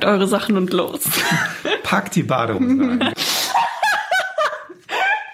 [0.00, 1.02] packt eure Sachen und los.
[1.82, 2.98] Packt die Badehose ein.
[2.98, 3.12] Nela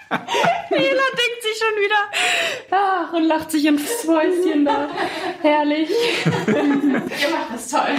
[0.69, 1.95] denkt sich schon wieder
[2.71, 4.89] ach, und lacht sich ins Fäustchen da.
[5.41, 5.89] Herrlich.
[6.47, 7.95] Ihr macht das toll.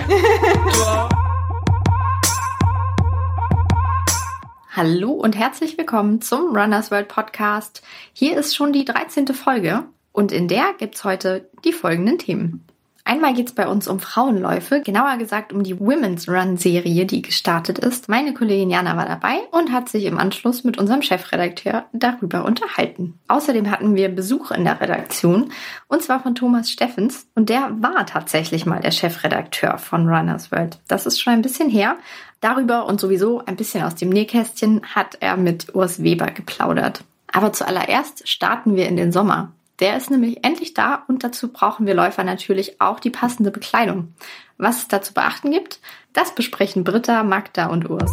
[4.77, 7.83] Hallo und herzlich willkommen zum Runners World Podcast.
[8.13, 9.29] Hier ist schon die 13.
[9.29, 12.65] Folge und in der gibt's heute die folgenden Themen.
[13.09, 17.79] Einmal geht's bei uns um Frauenläufe, genauer gesagt um die Women's Run Serie, die gestartet
[17.79, 18.11] ist.
[18.11, 23.19] Meine Kollegin Jana war dabei und hat sich im Anschluss mit unserem Chefredakteur darüber unterhalten.
[23.27, 25.53] Außerdem hatten wir Besuch in der Redaktion
[25.87, 30.79] und zwar von Thomas Steffens und der war tatsächlich mal der Chefredakteur von Runners World.
[30.87, 31.97] Das ist schon ein bisschen her.
[32.43, 37.05] Darüber und sowieso ein bisschen aus dem Nähkästchen hat er mit Urs Weber geplaudert.
[37.33, 39.53] Aber zuallererst starten wir in den Sommer.
[39.81, 44.13] Der ist nämlich endlich da und dazu brauchen wir Läufer natürlich auch die passende Bekleidung.
[44.57, 45.79] Was es da zu beachten gibt,
[46.13, 48.13] das besprechen Britta, Magda und Urs.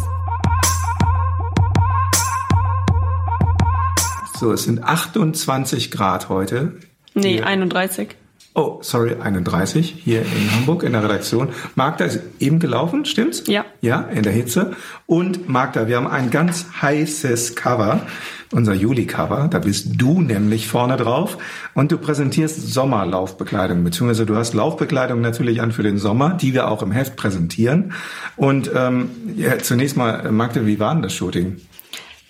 [4.38, 6.78] So, es sind 28 Grad heute.
[7.14, 7.46] Nee, Hier.
[7.46, 8.14] 31.
[8.58, 11.50] Oh, sorry, 31 hier in Hamburg in der Redaktion.
[11.74, 13.42] Magda ist eben gelaufen, stimmt's?
[13.46, 13.66] Ja.
[13.82, 14.74] Ja, in der Hitze.
[15.04, 18.06] Und Magda, wir haben ein ganz heißes Cover,
[18.52, 19.48] unser Juli-Cover.
[19.50, 21.36] Da bist du nämlich vorne drauf
[21.74, 26.68] und du präsentierst Sommerlaufbekleidung, beziehungsweise du hast Laufbekleidung natürlich an für den Sommer, die wir
[26.68, 27.92] auch im Heft präsentieren.
[28.36, 31.56] Und ähm, ja, zunächst mal, Magda, wie war denn das Shooting?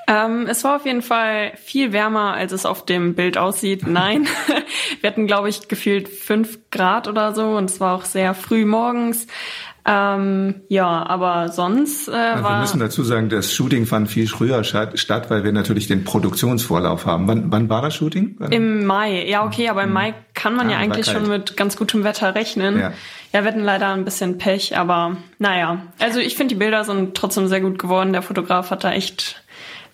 [0.09, 3.87] Ähm, es war auf jeden Fall viel wärmer, als es auf dem Bild aussieht.
[3.87, 4.27] Nein,
[5.01, 8.65] wir hatten, glaube ich, gefühlt fünf Grad oder so und es war auch sehr früh
[8.65, 9.27] morgens.
[9.89, 12.57] Ähm, ja, aber sonst äh, Also war...
[12.57, 17.07] wir müssen dazu sagen, das Shooting fand viel früher statt, weil wir natürlich den Produktionsvorlauf
[17.07, 17.29] haben.
[17.29, 18.35] Wann, wann war das Shooting?
[18.39, 18.51] Wann?
[18.51, 21.77] Im Mai, ja okay, aber im Mai kann man Ah, ja eigentlich schon mit ganz
[21.77, 22.81] gutem Wetter rechnen.
[22.81, 22.93] Ja.
[23.33, 25.83] Ja, wir hatten leider ein bisschen Pech, aber naja.
[26.01, 28.13] Also ich finde, die Bilder sind trotzdem sehr gut geworden.
[28.13, 29.41] Der Fotograf hat da echt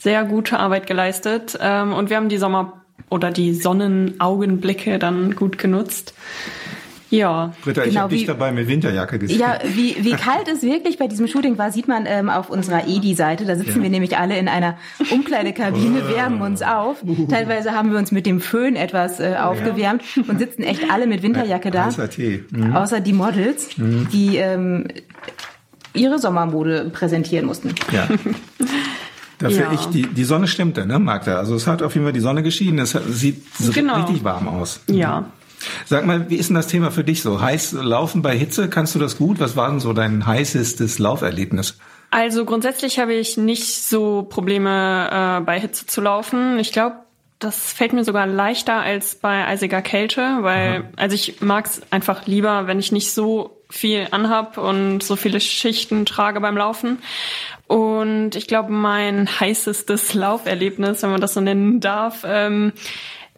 [0.03, 1.57] sehr gute Arbeit geleistet.
[1.61, 6.15] Ähm, und wir haben die Sommer- oder die Sonnenaugenblicke dann gut genutzt.
[7.11, 7.53] Ja.
[7.63, 9.39] Britta, ich Genau, habe dich dabei mit Winterjacke gesehen.
[9.39, 12.89] Ja, wie, wie kalt es wirklich bei diesem Shooting war, sieht man ähm, auf unserer
[12.89, 13.45] EDI-Seite.
[13.45, 14.79] Da sitzen wir nämlich alle in einer
[15.11, 17.05] Umkleidekabine, wärmen uns auf.
[17.29, 21.23] Teilweise haben wir uns mit dem Föhn etwas äh, aufgewärmt und sitzen echt alle mit
[21.23, 21.85] Winterjacke da.
[21.85, 22.45] Heißer Tee.
[22.51, 22.75] Mhm.
[22.75, 24.89] Außer die Models, die ähm,
[25.93, 27.75] ihre Sommermode präsentieren mussten.
[27.93, 28.09] Ja.
[29.39, 29.73] Dafür Ja.
[29.73, 31.37] ich, die, die Sonne stimmte, ne, Magda?
[31.37, 32.79] Also es hat auf jeden Fall die Sonne geschienen.
[32.79, 33.43] Es hat- sieht
[33.75, 33.97] Genau.
[33.97, 34.81] richtig warm aus.
[34.89, 35.25] Ja.
[35.87, 37.41] Sag mal, wie ist denn das Thema für dich so?
[37.41, 39.39] Heiß laufen bei Hitze, kannst du das gut?
[39.41, 41.79] Was war denn so dein heißestes Lauferlebnis?
[42.11, 46.59] Also grundsätzlich habe ich nicht so Probleme äh, bei Hitze zu laufen.
[46.59, 46.97] Ich glaube,
[47.39, 52.27] das fällt mir sogar leichter als bei eisiger Kälte, weil also ich mag es einfach
[52.27, 56.99] lieber, wenn ich nicht so viel anhab und so viele Schichten trage beim Laufen.
[57.73, 62.75] Und ich glaube, mein heißestes Lauferlebnis, wenn man das so nennen darf, ähm,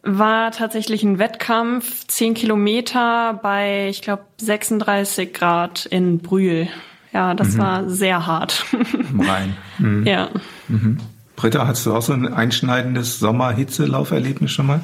[0.03, 6.67] war tatsächlich ein Wettkampf, 10 Kilometer bei, ich glaube, 36 Grad in Brühl.
[7.13, 8.67] Ja, das war sehr hart.
[8.73, 9.57] Im Rhein.
[9.79, 10.05] Mhm.
[10.05, 10.31] ja.
[11.37, 14.81] Britta, hast du auch so ein einschneidendes Sommer-Hitze-Lauferlebnis schon mal?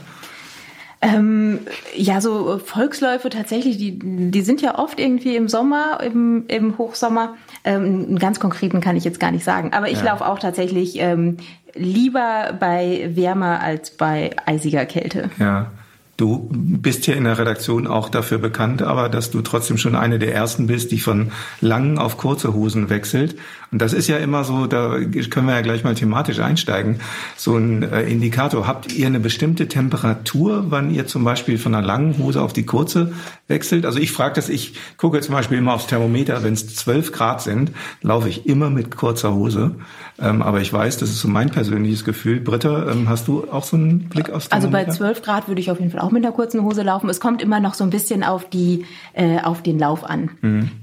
[1.03, 1.60] Ähm,
[1.97, 7.37] ja, so Volksläufe tatsächlich, die, die sind ja oft irgendwie im Sommer, im, im Hochsommer.
[7.65, 9.72] Ähm, einen ganz konkreten kann ich jetzt gar nicht sagen.
[9.72, 10.12] Aber ich Ja.
[10.12, 11.37] laufe auch tatsächlich ähm,
[11.75, 15.31] lieber bei wärmer als bei eisiger Kälte.
[15.38, 15.71] Ja.
[16.16, 20.19] Du bist hier in der Redaktion auch dafür bekannt, aber dass du trotzdem schon eine
[20.19, 21.32] der ersten bist, die von
[21.62, 23.37] langen auf kurze Hosen wechselt.
[23.73, 24.99] Und das ist ja immer so, da
[25.31, 27.01] können wir ja gleich mal thematisch einsteigen,
[27.37, 28.67] so ein äh, Indikator.
[28.67, 32.65] Habt ihr eine bestimmte Temperatur, wann ihr zum Beispiel von einer langen Hose auf die
[32.67, 33.13] kurze
[33.49, 33.87] wechselt?
[33.87, 37.43] Also ich frage das, ich gucke zum Beispiel immer aufs Thermometer, wenn es 12 Grad
[37.43, 37.71] sind,
[38.03, 39.77] laufe ich immer mit kurzer Hose.
[40.21, 42.41] Ähm, aber ich weiß, das ist so mein persönliches Gefühl.
[42.41, 44.91] Britta, ähm, hast du auch so einen Blick aufs Also Thermometer?
[44.91, 47.09] bei 12 Grad würde ich auf jeden Fall auch mit einer kurzen Hose laufen.
[47.09, 50.31] Es kommt immer noch so ein bisschen auf die äh, auf den Lauf an.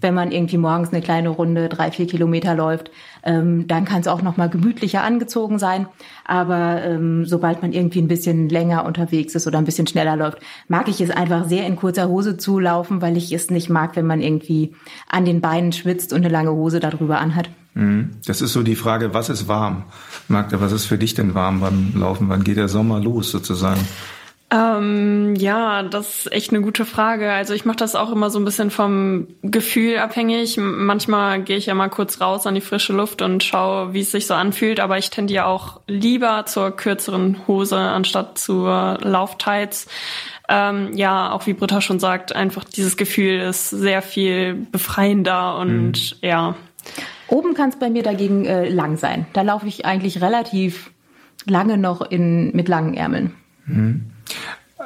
[0.02, 2.77] Wenn man irgendwie morgens eine kleine Runde, drei, vier Kilometer läuft,
[3.24, 5.88] ähm, dann kann es auch noch mal gemütlicher angezogen sein.
[6.26, 10.40] Aber ähm, sobald man irgendwie ein bisschen länger unterwegs ist oder ein bisschen schneller läuft,
[10.68, 13.96] mag ich es einfach sehr in kurzer Hose zu laufen, weil ich es nicht mag,
[13.96, 14.74] wenn man irgendwie
[15.08, 17.50] an den Beinen schwitzt und eine lange Hose darüber anhat.
[17.78, 18.12] Mhm.
[18.26, 19.84] Das ist so die Frage, was ist warm?
[20.28, 22.28] Magda, was ist für dich denn warm beim Laufen?
[22.30, 23.82] Wann geht der Sommer los sozusagen?
[24.50, 27.34] Ähm, ja, das ist echt eine gute Frage.
[27.34, 30.56] Also ich mache das auch immer so ein bisschen vom Gefühl abhängig.
[30.58, 34.12] Manchmal gehe ich ja mal kurz raus an die frische Luft und schaue, wie es
[34.12, 34.80] sich so anfühlt.
[34.80, 39.88] Aber ich tendiere auch lieber zur kürzeren Hose anstatt zur Lauftights.
[40.48, 46.22] Ähm, ja, auch wie Britta schon sagt, einfach dieses Gefühl ist sehr viel befreiender und
[46.22, 46.56] ja.
[47.28, 49.26] Oben kann es bei mir dagegen äh, lang sein.
[49.34, 50.92] Da laufe ich eigentlich relativ
[51.46, 53.34] lange noch in, mit langen Ärmeln.
[53.66, 54.06] Mhm.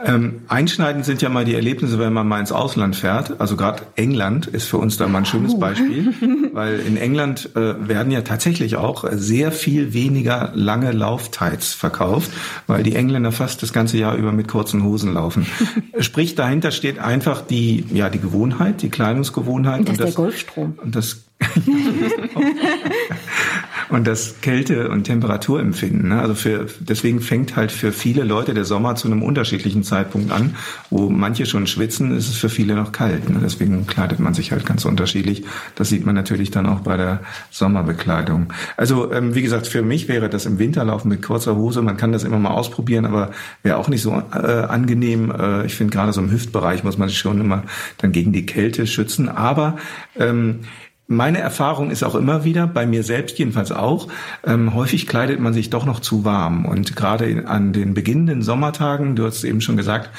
[0.04, 3.40] Ähm, einschneidend sind ja mal die Erlebnisse, wenn man mal ins Ausland fährt.
[3.40, 6.14] Also gerade England ist für uns da mal ein schönes Beispiel,
[6.54, 12.32] weil in England äh, werden ja tatsächlich auch sehr viel weniger lange Lauftights verkauft,
[12.68, 15.46] weil die Engländer fast das ganze Jahr über mit kurzen Hosen laufen.
[16.00, 19.80] Sprich, dahinter steht einfach die, ja, die Gewohnheit, die Kleidungsgewohnheit.
[19.82, 20.80] Und das, und das der Golfstrom.
[20.82, 21.24] Und das
[23.92, 26.10] und das Kälte- und Temperaturempfinden.
[26.10, 26.22] Ne?
[26.22, 30.56] Also für, deswegen fängt halt für viele Leute der Sommer zu einem unterschiedlichen Zeitpunkt an,
[30.90, 33.30] wo manche schon schwitzen, ist es für viele noch kalt.
[33.30, 33.40] Ne?
[33.44, 35.44] Deswegen kleidet man sich halt ganz unterschiedlich.
[35.76, 38.54] Das sieht man natürlich dann auch bei der Sommerbekleidung.
[38.78, 41.82] Also ähm, wie gesagt, für mich wäre das im Winterlaufen mit kurzer Hose.
[41.82, 45.32] Man kann das immer mal ausprobieren, aber wäre auch nicht so äh, angenehm.
[45.32, 47.64] Äh, ich finde gerade so im Hüftbereich muss man sich schon immer
[47.98, 49.28] dann gegen die Kälte schützen.
[49.28, 49.76] Aber
[50.18, 50.62] ähm,
[51.12, 54.08] meine Erfahrung ist auch immer wieder, bei mir selbst jedenfalls auch,
[54.46, 56.66] ähm, häufig kleidet man sich doch noch zu warm.
[56.66, 60.10] Und gerade an den beginnenden Sommertagen, du hast eben schon gesagt,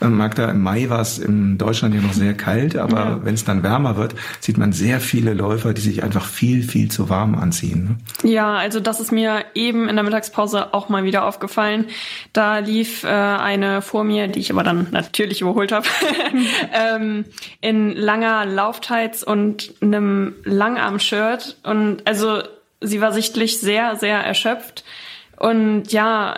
[0.00, 3.24] äh, Magda, im Mai war es in Deutschland ja noch sehr kalt, aber ja.
[3.24, 6.90] wenn es dann wärmer wird, sieht man sehr viele Läufer, die sich einfach viel, viel
[6.90, 7.98] zu warm anziehen.
[8.22, 8.30] Ne?
[8.30, 11.86] Ja, also das ist mir eben in der Mittagspause auch mal wieder aufgefallen.
[12.32, 15.86] Da lief äh, eine vor mir, die ich aber dann natürlich überholt habe,
[16.72, 17.24] ähm,
[17.60, 22.42] in langer Lauftights und einem Langarm-Shirt und also
[22.80, 24.84] sie war sichtlich sehr, sehr erschöpft.
[25.38, 26.36] Und ja,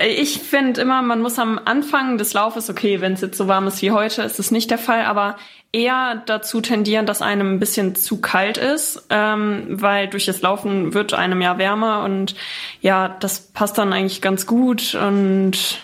[0.00, 3.66] ich finde immer, man muss am Anfang des Laufes, okay, wenn es jetzt so warm
[3.66, 5.36] ist wie heute, ist es nicht der Fall, aber
[5.70, 10.94] eher dazu tendieren, dass einem ein bisschen zu kalt ist, ähm, weil durch das Laufen
[10.94, 12.34] wird einem ja wärmer und
[12.80, 15.78] ja, das passt dann eigentlich ganz gut und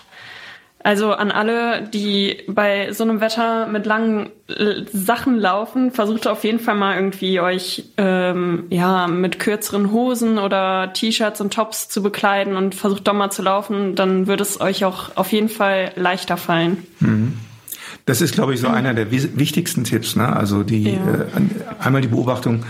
[0.81, 6.45] also an alle, die bei so einem Wetter mit langen äh, Sachen laufen, versucht auf
[6.45, 12.01] jeden Fall mal irgendwie euch ähm, ja mit kürzeren Hosen oder T-Shirts und Tops zu
[12.01, 15.91] bekleiden und versucht doch mal zu laufen, dann wird es euch auch auf jeden Fall
[15.95, 16.85] leichter fallen.
[17.01, 17.33] Mhm.
[18.05, 20.15] Das ist, glaube ich, so einer der wichtigsten Tipps.
[20.15, 20.33] Ne?
[20.33, 20.93] Also die ja.
[20.93, 22.63] äh, einmal die Beobachtung,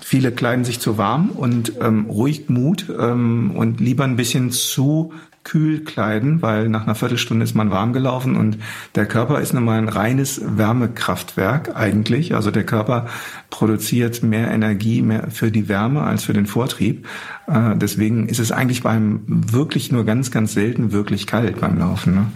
[0.00, 5.12] viele kleiden sich zu warm und ähm, ruhig Mut ähm, und lieber ein bisschen zu
[5.48, 8.58] kühl kleiden, weil nach einer Viertelstunde ist man warm gelaufen und
[8.96, 12.34] der Körper ist nun mal ein reines Wärmekraftwerk eigentlich.
[12.34, 13.06] Also der Körper
[13.48, 17.06] produziert mehr Energie mehr für die Wärme als für den Vortrieb.
[17.46, 22.14] Äh, deswegen ist es eigentlich beim wirklich nur ganz, ganz selten wirklich kalt beim Laufen.
[22.14, 22.26] Ne?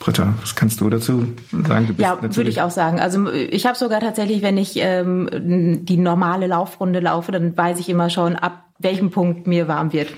[0.00, 1.24] Britta, was kannst du dazu
[1.68, 1.94] sagen?
[1.96, 2.98] Du ja, würde ich auch sagen.
[2.98, 5.28] Also ich habe sogar tatsächlich, wenn ich ähm,
[5.84, 10.08] die normale Laufrunde laufe, dann weiß ich immer schon, ab welchem Punkt mir warm wird.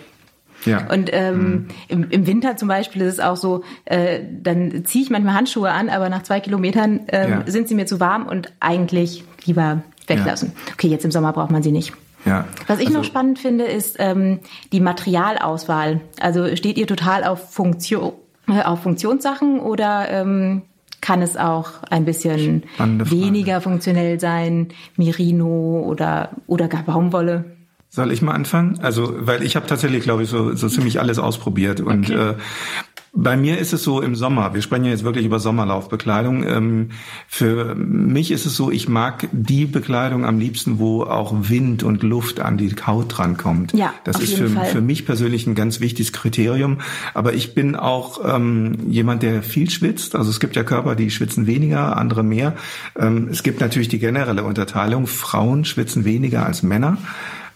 [0.64, 0.90] Ja.
[0.90, 1.68] Und ähm, mhm.
[1.88, 5.70] im, im Winter zum Beispiel ist es auch so, äh, dann ziehe ich manchmal Handschuhe
[5.70, 7.42] an, aber nach zwei Kilometern ähm, ja.
[7.46, 10.52] sind sie mir zu warm und eigentlich lieber weglassen.
[10.54, 10.72] Ja.
[10.74, 11.92] Okay, jetzt im Sommer braucht man sie nicht.
[12.24, 12.44] Ja.
[12.66, 14.40] Was ich also, noch spannend finde, ist ähm,
[14.72, 16.00] die Materialauswahl.
[16.20, 18.12] Also steht ihr total auf Funktion,
[18.48, 20.62] äh, auf Funktionssachen oder ähm,
[21.00, 27.44] kann es auch ein bisschen weniger funktionell sein, Merino oder oder gar Baumwolle?
[27.98, 28.78] Soll ich mal anfangen?
[28.80, 31.80] Also, weil ich habe tatsächlich, glaube ich, so, so ziemlich alles ausprobiert.
[31.80, 32.30] Und okay.
[32.30, 32.34] äh,
[33.12, 36.44] bei mir ist es so im Sommer, wir sprechen ja jetzt wirklich über Sommerlaufbekleidung.
[36.44, 36.90] Ähm,
[37.26, 42.04] für mich ist es so, ich mag die Bekleidung am liebsten, wo auch Wind und
[42.04, 43.72] Luft an die Haut drankommt.
[43.72, 46.78] Ja, das ist für, für mich persönlich ein ganz wichtiges Kriterium.
[47.14, 50.14] Aber ich bin auch ähm, jemand, der viel schwitzt.
[50.14, 52.54] Also es gibt ja Körper, die schwitzen weniger, andere mehr.
[52.96, 55.08] Ähm, es gibt natürlich die generelle Unterteilung.
[55.08, 56.98] Frauen schwitzen weniger als Männer.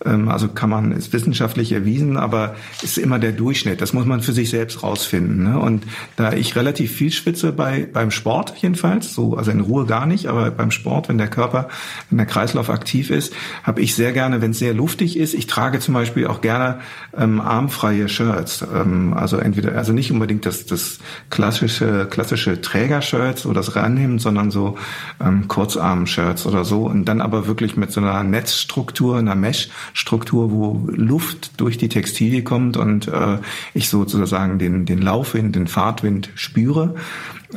[0.04, 3.80] Ähm, also kann man, ist wissenschaftlich erwiesen, aber ist immer der Durchschnitt.
[3.80, 5.44] Das muss man für sich selbst rausfinden.
[5.44, 5.59] Ne?
[5.59, 5.85] Und
[6.16, 10.26] da ich relativ viel schwitze bei, beim Sport jedenfalls, so, also in Ruhe gar nicht,
[10.26, 11.68] aber beim Sport, wenn der Körper,
[12.11, 13.32] wenn der Kreislauf aktiv ist,
[13.62, 16.80] habe ich sehr gerne, wenn es sehr luftig ist, ich trage zum Beispiel auch gerne
[17.16, 18.64] ähm, armfreie Shirts.
[18.75, 20.99] Ähm, also entweder, also nicht unbedingt das, das
[21.30, 24.76] klassische, klassische Trägershirts oder das Rannehmen, sondern so
[25.21, 26.87] ähm, Kurzarm-Shirts oder so.
[26.87, 31.88] Und dann aber wirklich mit so einer Netzstruktur, einer Mesh Struktur, wo Luft durch die
[31.88, 33.38] Textilie kommt und äh,
[33.75, 36.94] ich sozusagen den, den Laufwind, den Fahrtwind spüre.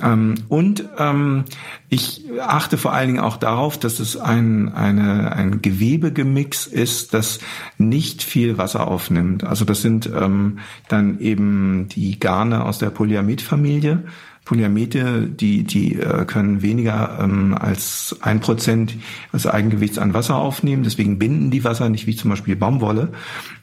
[0.02, 1.46] Ähm, und ähm,
[1.90, 7.40] ich achte vor allen Dingen auch darauf, dass es ein, eine, ein Gewebegemix ist, das
[7.78, 9.44] nicht viel Wasser aufnimmt.
[9.44, 14.04] Also das sind ähm, dann eben die Garne aus der Polyamid-Familie.
[14.46, 18.96] Polyamide, die, die äh, können weniger ähm, als ein Prozent
[19.34, 20.84] des Eigengewichts an Wasser aufnehmen.
[20.84, 23.10] Deswegen binden die Wasser nicht wie zum Beispiel Baumwolle.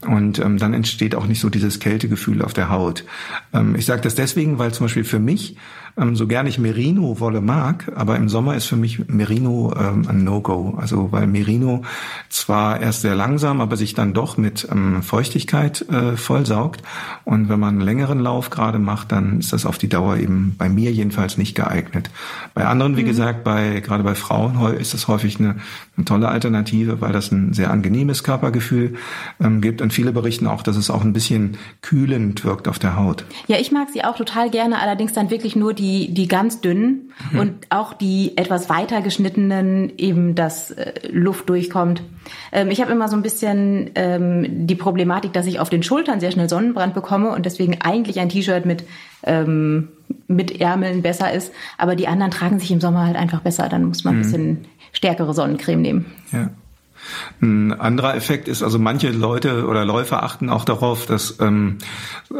[0.06, 3.04] Und ähm, dann entsteht auch nicht so dieses Kältegefühl auf der Haut.
[3.54, 5.56] Ähm, ich sage das deswegen, weil zum Beispiel für mich
[5.96, 10.25] ähm, so gerne ich Merino-Wolle mag, aber im Sommer ist für mich Merino ähm, ein
[10.25, 10.78] No-Go.
[10.80, 11.82] Also weil Merino
[12.28, 16.82] zwar erst sehr langsam, aber sich dann doch mit ähm, Feuchtigkeit äh, vollsaugt.
[17.25, 20.54] Und wenn man einen längeren Lauf gerade macht, dann ist das auf die Dauer eben
[20.56, 22.11] bei mir jedenfalls nicht geeignet.
[22.54, 23.06] Bei anderen, wie mhm.
[23.06, 25.56] gesagt, bei gerade bei Frauen ist das häufig eine,
[25.96, 28.94] eine tolle Alternative, weil das ein sehr angenehmes Körpergefühl
[29.40, 29.82] ähm, gibt.
[29.82, 33.25] Und viele berichten auch, dass es auch ein bisschen kühlend wirkt auf der Haut.
[33.46, 37.12] Ja, ich mag sie auch total gerne, allerdings dann wirklich nur die, die ganz dünnen
[37.32, 37.38] mhm.
[37.38, 42.02] und auch die etwas weiter geschnittenen, eben dass äh, Luft durchkommt.
[42.52, 46.20] Ähm, ich habe immer so ein bisschen ähm, die Problematik, dass ich auf den Schultern
[46.20, 48.84] sehr schnell Sonnenbrand bekomme und deswegen eigentlich ein T-Shirt mit
[49.24, 49.88] ähm,
[50.26, 51.52] mit Ärmeln besser ist.
[51.78, 53.68] Aber die anderen tragen sich im Sommer halt einfach besser.
[53.68, 54.22] Dann muss man ein mhm.
[54.22, 54.58] bisschen
[54.92, 56.06] stärkere Sonnencreme nehmen.
[56.32, 56.50] Ja.
[57.40, 61.78] Ein anderer Effekt ist, also manche Leute oder Läufer achten auch darauf, dass ähm,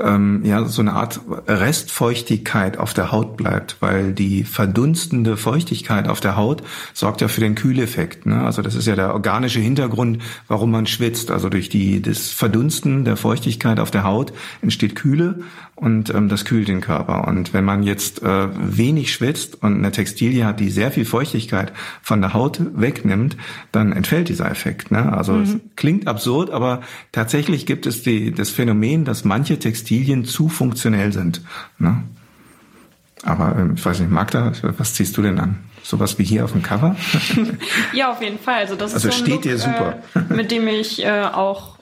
[0.01, 6.21] ähm, ja so eine Art Restfeuchtigkeit auf der Haut bleibt, weil die verdunstende Feuchtigkeit auf
[6.21, 6.63] der Haut
[6.95, 8.27] sorgt ja für den Kühleffekt.
[8.27, 8.43] Ne?
[8.43, 11.31] Also das ist ja der organische Hintergrund, warum man schwitzt.
[11.31, 15.41] Also durch die das Verdunsten der Feuchtigkeit auf der Haut entsteht Kühle
[15.75, 17.27] und ähm, das kühlt den Körper.
[17.27, 21.73] Und wenn man jetzt äh, wenig schwitzt und eine Textilie hat, die sehr viel Feuchtigkeit
[22.03, 23.37] von der Haut wegnimmt,
[23.73, 24.91] dann entfällt dieser Effekt.
[24.91, 25.13] Ne?
[25.13, 25.43] Also mhm.
[25.43, 31.13] es klingt absurd, aber tatsächlich gibt es die, das Phänomen, dass manche Textilien zu funktionell
[31.13, 31.41] sind.
[31.79, 32.03] Ne?
[33.25, 35.65] Aber ähm, ich weiß nicht, Magda, was ziehst du denn an?
[35.83, 36.97] Sowas wie hier auf dem Cover?
[37.93, 38.61] ja, auf jeden Fall.
[38.61, 40.03] Also das also ist so ein steht Look, dir super.
[40.15, 41.79] Äh, mit dem ich äh, auch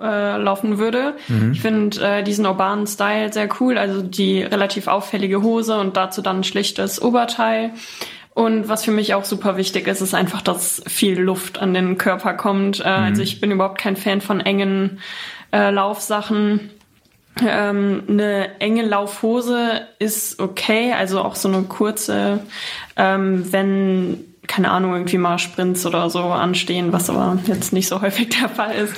[0.00, 1.14] äh, laufen würde.
[1.28, 1.52] Mhm.
[1.52, 6.22] Ich finde äh, diesen urbanen Style sehr cool, also die relativ auffällige Hose und dazu
[6.22, 7.72] dann ein schlichtes Oberteil.
[8.32, 11.98] Und was für mich auch super wichtig ist, ist einfach, dass viel Luft an den
[11.98, 12.80] Körper kommt.
[12.80, 13.04] Äh, mhm.
[13.04, 15.00] Also ich bin überhaupt kein Fan von engen
[15.52, 16.70] äh, Laufsachen.
[17.46, 22.40] Ähm, eine enge Laufhose ist okay, also auch so eine kurze,
[22.96, 28.00] ähm, wenn keine Ahnung, irgendwie mal Sprints oder so anstehen, was aber jetzt nicht so
[28.02, 28.94] häufig der Fall ist.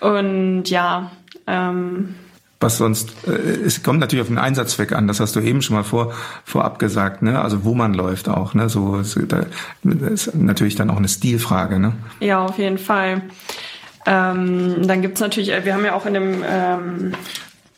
[0.00, 1.12] Und ja,
[1.46, 2.16] ähm,
[2.58, 5.76] was sonst, äh, es kommt natürlich auf den Einsatzzweck an, das hast du eben schon
[5.76, 6.12] mal vor,
[6.44, 7.40] vorab gesagt, ne?
[7.40, 8.68] Also wo man läuft auch, ne?
[8.68, 9.46] So da
[9.84, 11.92] ist natürlich dann auch eine Stilfrage, ne?
[12.18, 13.22] Ja, auf jeden Fall.
[14.06, 17.12] Ähm, dann gibt's natürlich, wir haben ja auch in dem ähm,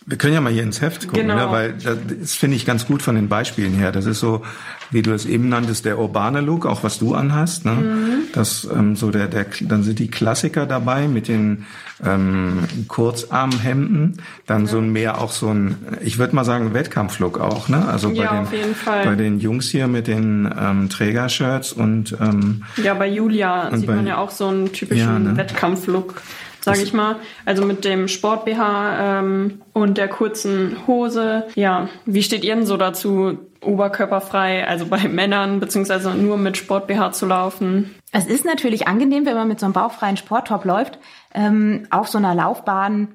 [0.09, 1.35] wir können ja mal hier ins Heft gucken, ne?
[1.35, 1.47] genau.
[1.47, 1.53] ne?
[1.53, 1.75] weil
[2.21, 3.93] das finde ich ganz gut von den Beispielen her.
[3.93, 4.43] Das ist so,
[4.91, 7.67] wie du es eben nanntest, der urbane Look, auch was du anhast.
[7.67, 7.73] Ne?
[7.73, 8.09] Mhm.
[8.33, 11.67] Das ähm, so der, der, dann sind die Klassiker dabei mit den
[12.03, 14.67] ähm, Kurzarmhemden, dann ja.
[14.69, 17.87] so ein mehr auch so ein, ich würde mal sagen Wettkampflook auch, ne?
[17.87, 22.95] Also bei ja, den bei den Jungs hier mit den ähm, Trägershirts und ähm, ja
[22.95, 25.37] bei Julia sieht bei, man ja auch so einen typischen ja, ne?
[25.37, 26.23] Wettkampflook
[26.69, 27.17] sage ich mal.
[27.45, 31.47] Also mit dem Sport BH ähm, und der kurzen Hose.
[31.55, 36.87] Ja, wie steht ihr denn so dazu, oberkörperfrei, also bei Männern beziehungsweise nur mit Sport
[36.87, 37.95] BH zu laufen?
[38.13, 40.99] Es ist natürlich angenehm, wenn man mit so einem bauchfreien Sporttop läuft.
[41.35, 43.09] Ähm, auf so einer Laufbahn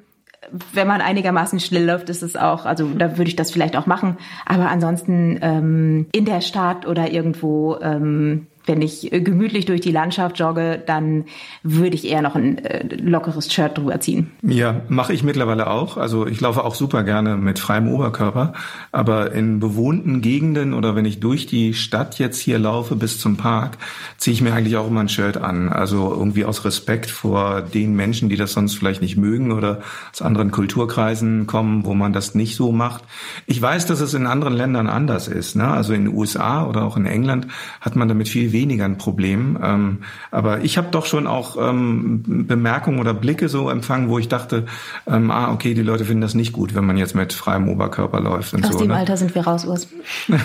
[0.73, 3.85] wenn man einigermaßen schnell läuft, ist es auch, also da würde ich das vielleicht auch
[3.85, 4.17] machen.
[4.45, 9.91] Aber ansonsten ähm, in der Stadt oder irgendwo ähm, wenn ich äh, gemütlich durch die
[9.91, 11.25] Landschaft jogge, dann
[11.63, 14.31] würde ich eher noch ein äh, lockeres Shirt drüber ziehen.
[14.41, 15.97] Ja, mache ich mittlerweile auch.
[15.97, 18.53] Also ich laufe auch super gerne mit freiem Oberkörper.
[18.91, 23.37] Aber in bewohnten Gegenden oder wenn ich durch die Stadt jetzt hier laufe bis zum
[23.37, 23.77] Park,
[24.17, 25.69] ziehe ich mir eigentlich auch immer ein Shirt an.
[25.69, 30.21] Also irgendwie aus Respekt vor den Menschen, die das sonst vielleicht nicht mögen oder aus
[30.21, 33.03] anderen Kulturkreisen kommen, wo man das nicht so macht.
[33.45, 35.55] Ich weiß, dass es in anderen Ländern anders ist.
[35.55, 35.67] Ne?
[35.67, 37.47] Also in den USA oder auch in England
[37.81, 39.57] hat man damit viel weniger ein Problem.
[39.61, 39.97] Ähm,
[40.31, 44.65] aber ich habe doch schon auch ähm, Bemerkungen oder Blicke so empfangen, wo ich dachte,
[45.05, 48.21] ähm, ah, okay, die Leute finden das nicht gut, wenn man jetzt mit freiem Oberkörper
[48.21, 48.53] läuft.
[48.53, 48.95] Und Aus so, dem ne?
[48.95, 49.87] Alter sind wir raus, Urs.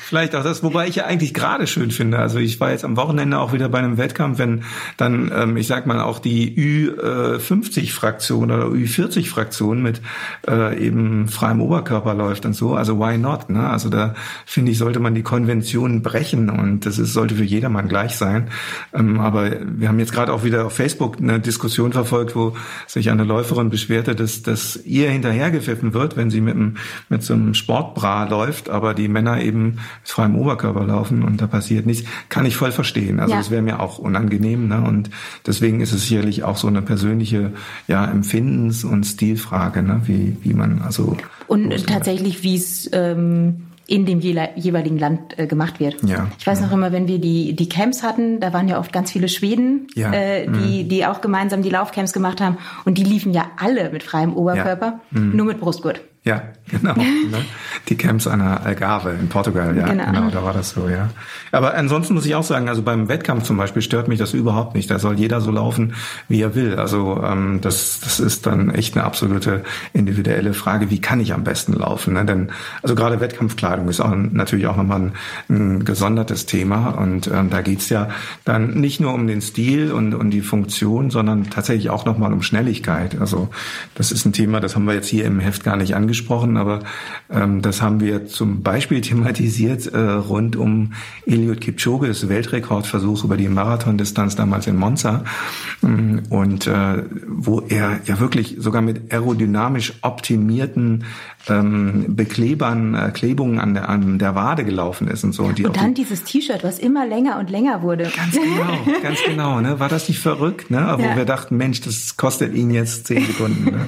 [0.00, 2.18] Vielleicht auch das, wobei ich ja eigentlich gerade schön finde.
[2.18, 4.64] Also ich war jetzt am Wochenende auch wieder bei einem Wettkampf, wenn
[4.96, 10.00] dann, ähm, ich sag mal, auch die Ü50-Fraktion oder Ü40-Fraktion mit
[10.48, 12.74] äh, eben freiem Oberkörper läuft und so.
[12.74, 13.50] Also why not?
[13.50, 13.68] Ne?
[13.68, 14.14] Also da
[14.46, 18.48] finde ich, sollte man die Konventionen brechen und das ist sollte für jedermann gleich sein.
[18.94, 22.56] Ähm, aber wir haben jetzt gerade auch wieder auf Facebook eine Diskussion verfolgt, wo
[22.86, 26.76] sich eine Läuferin beschwerte, dass, dass ihr hinterhergepfiffen wird, wenn sie mit, einem,
[27.08, 31.46] mit so einem Sportbra läuft, aber die Männer eben mit freiem Oberkörper laufen und da
[31.46, 32.08] passiert nichts.
[32.28, 33.20] Kann ich voll verstehen.
[33.20, 33.38] Also ja.
[33.38, 34.68] das wäre mir auch unangenehm.
[34.68, 34.80] Ne?
[34.80, 35.10] Und
[35.46, 37.52] deswegen ist es sicherlich auch so eine persönliche
[37.88, 40.02] ja, Empfindens- und Stilfrage, ne?
[40.06, 41.16] wie, wie man also.
[41.46, 45.96] Und tatsächlich, wie es ähm in dem jeweiligen Land äh, gemacht wird.
[46.04, 46.28] Ja.
[46.38, 49.10] Ich weiß noch immer, wenn wir die, die Camps hatten, da waren ja oft ganz
[49.10, 50.12] viele Schweden, ja.
[50.12, 50.88] äh, die, mhm.
[50.88, 52.58] die auch gemeinsam die Laufcamps gemacht haben.
[52.84, 55.20] Und die liefen ja alle mit freiem Oberkörper, ja.
[55.20, 55.36] mhm.
[55.36, 56.02] nur mit Brustgurt.
[56.24, 56.94] Ja, genau.
[56.94, 57.44] ne?
[57.88, 60.06] Die Camps an der Algarve in Portugal, ja, genau.
[60.06, 61.10] genau, da war das so, ja.
[61.50, 64.74] Aber ansonsten muss ich auch sagen, also beim Wettkampf zum Beispiel stört mich das überhaupt
[64.74, 64.90] nicht.
[64.90, 65.94] Da soll jeder so laufen,
[66.28, 66.76] wie er will.
[66.76, 71.44] Also ähm, das, das ist dann echt eine absolute individuelle Frage, wie kann ich am
[71.44, 72.14] besten laufen?
[72.14, 72.24] Ne?
[72.24, 72.50] Denn
[72.82, 75.12] also gerade Wettkampfkleidung ist auch natürlich auch nochmal ein,
[75.50, 78.08] ein gesondertes Thema und ähm, da geht's ja
[78.44, 82.42] dann nicht nur um den Stil und, und die Funktion, sondern tatsächlich auch nochmal um
[82.42, 83.20] Schnelligkeit.
[83.20, 83.48] Also
[83.94, 86.56] das ist ein Thema, das haben wir jetzt hier im Heft gar nicht angesprochen angesprochen,
[86.56, 86.80] aber
[87.30, 90.92] ähm, das haben wir zum Beispiel thematisiert äh, rund um
[91.26, 95.24] Eliud Kipchoges Weltrekordversuch über die Marathondistanz damals in Monza
[95.82, 101.04] ähm, und äh, wo er ja wirklich sogar mit aerodynamisch optimierten
[101.48, 105.44] ähm, Beklebern, äh, Klebungen an der, an der Wade gelaufen ist und so.
[105.44, 108.10] Und, und dann die, dieses T-Shirt, was immer länger und länger wurde.
[108.14, 109.60] Ganz genau, ganz genau.
[109.60, 109.80] Ne?
[109.80, 110.70] War das nicht verrückt?
[110.70, 110.94] Ne?
[110.98, 111.16] Wo ja.
[111.16, 113.64] wir dachten, Mensch, das kostet ihn jetzt zehn Sekunden.
[113.64, 113.86] Ne?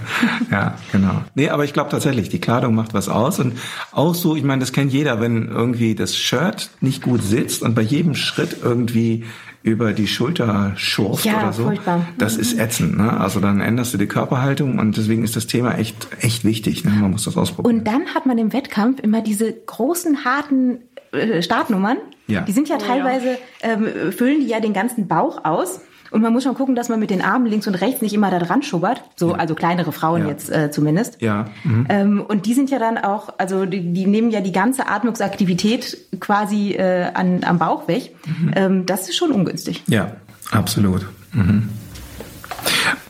[0.51, 1.23] ja, genau.
[1.35, 3.41] Nee, aber ich glaube tatsächlich, die Kleidung macht was aus.
[3.41, 3.59] Und
[3.93, 7.75] auch so, ich meine, das kennt jeder, wenn irgendwie das Shirt nicht gut sitzt und
[7.75, 9.25] bei jedem Schritt irgendwie
[9.65, 11.65] über die Schulter schurft ja, oder so.
[11.65, 12.07] Furchtbar.
[12.19, 12.99] Das ist ätzend.
[12.99, 13.19] Ne?
[13.19, 16.85] Also dann änderst du die Körperhaltung und deswegen ist das Thema echt echt wichtig.
[16.85, 16.91] Ne?
[16.91, 17.79] Man muss das ausprobieren.
[17.79, 20.81] Und dann hat man im Wettkampf immer diese großen harten
[21.13, 21.97] äh, Startnummern.
[22.27, 22.43] Ja.
[22.43, 25.81] Die sind ja teilweise ähm, füllen die ja den ganzen Bauch aus.
[26.15, 28.31] Und man muss schon gucken, dass man mit den Armen links und rechts nicht immer
[28.31, 29.03] da dran schubbert.
[29.17, 29.35] So, ja.
[29.35, 30.29] also kleinere Frauen ja.
[30.29, 31.21] jetzt äh, zumindest.
[31.21, 31.47] Ja.
[31.65, 31.87] Mhm.
[31.89, 35.99] Ähm, und die sind ja dann auch, also die, die nehmen ja die ganze Atmungsaktivität
[36.21, 38.15] quasi äh, an, am Bauch weg.
[38.27, 38.53] Mhm.
[38.55, 39.83] Ähm, das ist schon ungünstig.
[39.89, 40.13] Ja,
[40.53, 41.05] absolut.
[41.33, 41.69] Mhm.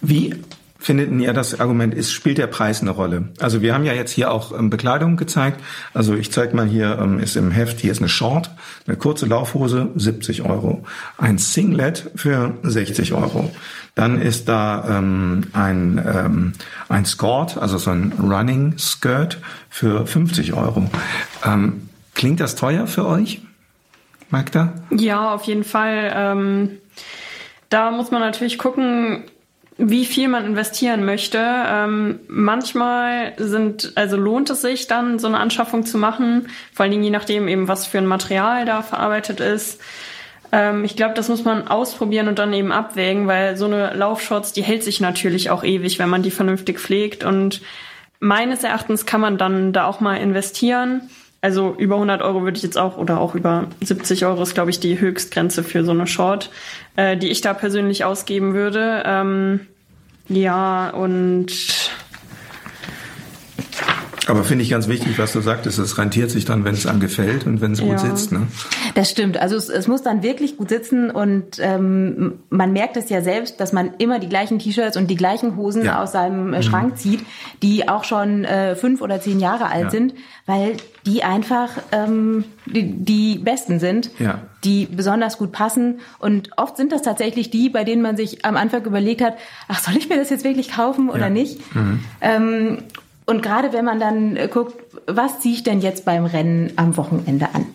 [0.01, 0.35] Wie
[0.85, 3.31] findet ihr das Argument ist, spielt der Preis eine Rolle?
[3.41, 5.61] Also wir haben ja jetzt hier auch ähm, Bekleidung gezeigt.
[5.95, 8.51] Also ich zeige mal hier, ähm, ist im Heft, hier ist eine Short,
[8.87, 10.85] eine kurze Laufhose, 70 Euro.
[11.17, 13.51] Ein Singlet für 60 Euro.
[13.95, 16.53] Dann ist da ähm, ein, ähm,
[16.91, 19.39] ein Skirt, also so ein Running Skirt
[19.71, 20.91] für 50 Euro.
[21.47, 23.41] Ähm, klingt das teuer für euch,
[24.29, 24.75] Magda?
[24.91, 26.13] Ja, auf jeden Fall.
[26.15, 26.71] Ähm,
[27.71, 29.25] da muss man natürlich gucken,
[29.77, 31.39] wie viel man investieren möchte.
[31.41, 36.93] Ähm, manchmal sind, also lohnt es sich dann, so eine Anschaffung zu machen, vor allen
[36.93, 39.81] Dingen je nachdem eben, was für ein Material da verarbeitet ist.
[40.53, 44.53] Ähm, ich glaube, das muss man ausprobieren und dann eben abwägen, weil so eine Laufshorts,
[44.53, 47.61] die hält sich natürlich auch ewig, wenn man die vernünftig pflegt und
[48.21, 51.11] meines Erachtens kann man dann da auch mal investieren.
[51.45, 54.71] Also über 100 Euro würde ich jetzt auch, oder auch über 70 Euro ist, glaube
[54.71, 56.49] ich, die Höchstgrenze für so eine Short,
[56.97, 59.03] äh, die ich da persönlich ausgeben würde.
[59.05, 59.61] Ähm,
[60.31, 61.53] ja, und
[64.27, 65.79] aber finde ich ganz wichtig, was du sagtest.
[65.79, 67.87] Es rentiert sich dann, wenn es einem gefällt und wenn es ja.
[67.87, 68.33] gut sitzt.
[68.33, 68.47] Ne?
[68.95, 69.37] Das stimmt.
[69.37, 73.61] Also es, es muss dann wirklich gut sitzen und ähm, man merkt es ja selbst,
[73.61, 76.03] dass man immer die gleichen T-Shirts und die gleichen Hosen ja.
[76.03, 76.97] aus seinem äh, Schrank mhm.
[76.97, 77.21] zieht,
[77.63, 79.91] die auch schon äh, fünf oder zehn Jahre alt ja.
[79.91, 80.15] sind,
[80.47, 84.41] weil die einfach ähm, die, die besten sind, ja.
[84.65, 86.01] die besonders gut passen.
[86.19, 89.37] Und oft sind das tatsächlich die, bei denen man sich am Anfang überlegt hat,
[89.69, 91.75] ach, soll ich mir das jetzt wirklich kaufen oder nicht?
[91.75, 92.01] Mhm.
[92.21, 92.79] Ähm,
[93.27, 94.75] und gerade wenn man dann äh, guckt,
[95.07, 97.67] was ziehe ich denn jetzt beim Rennen am Wochenende an?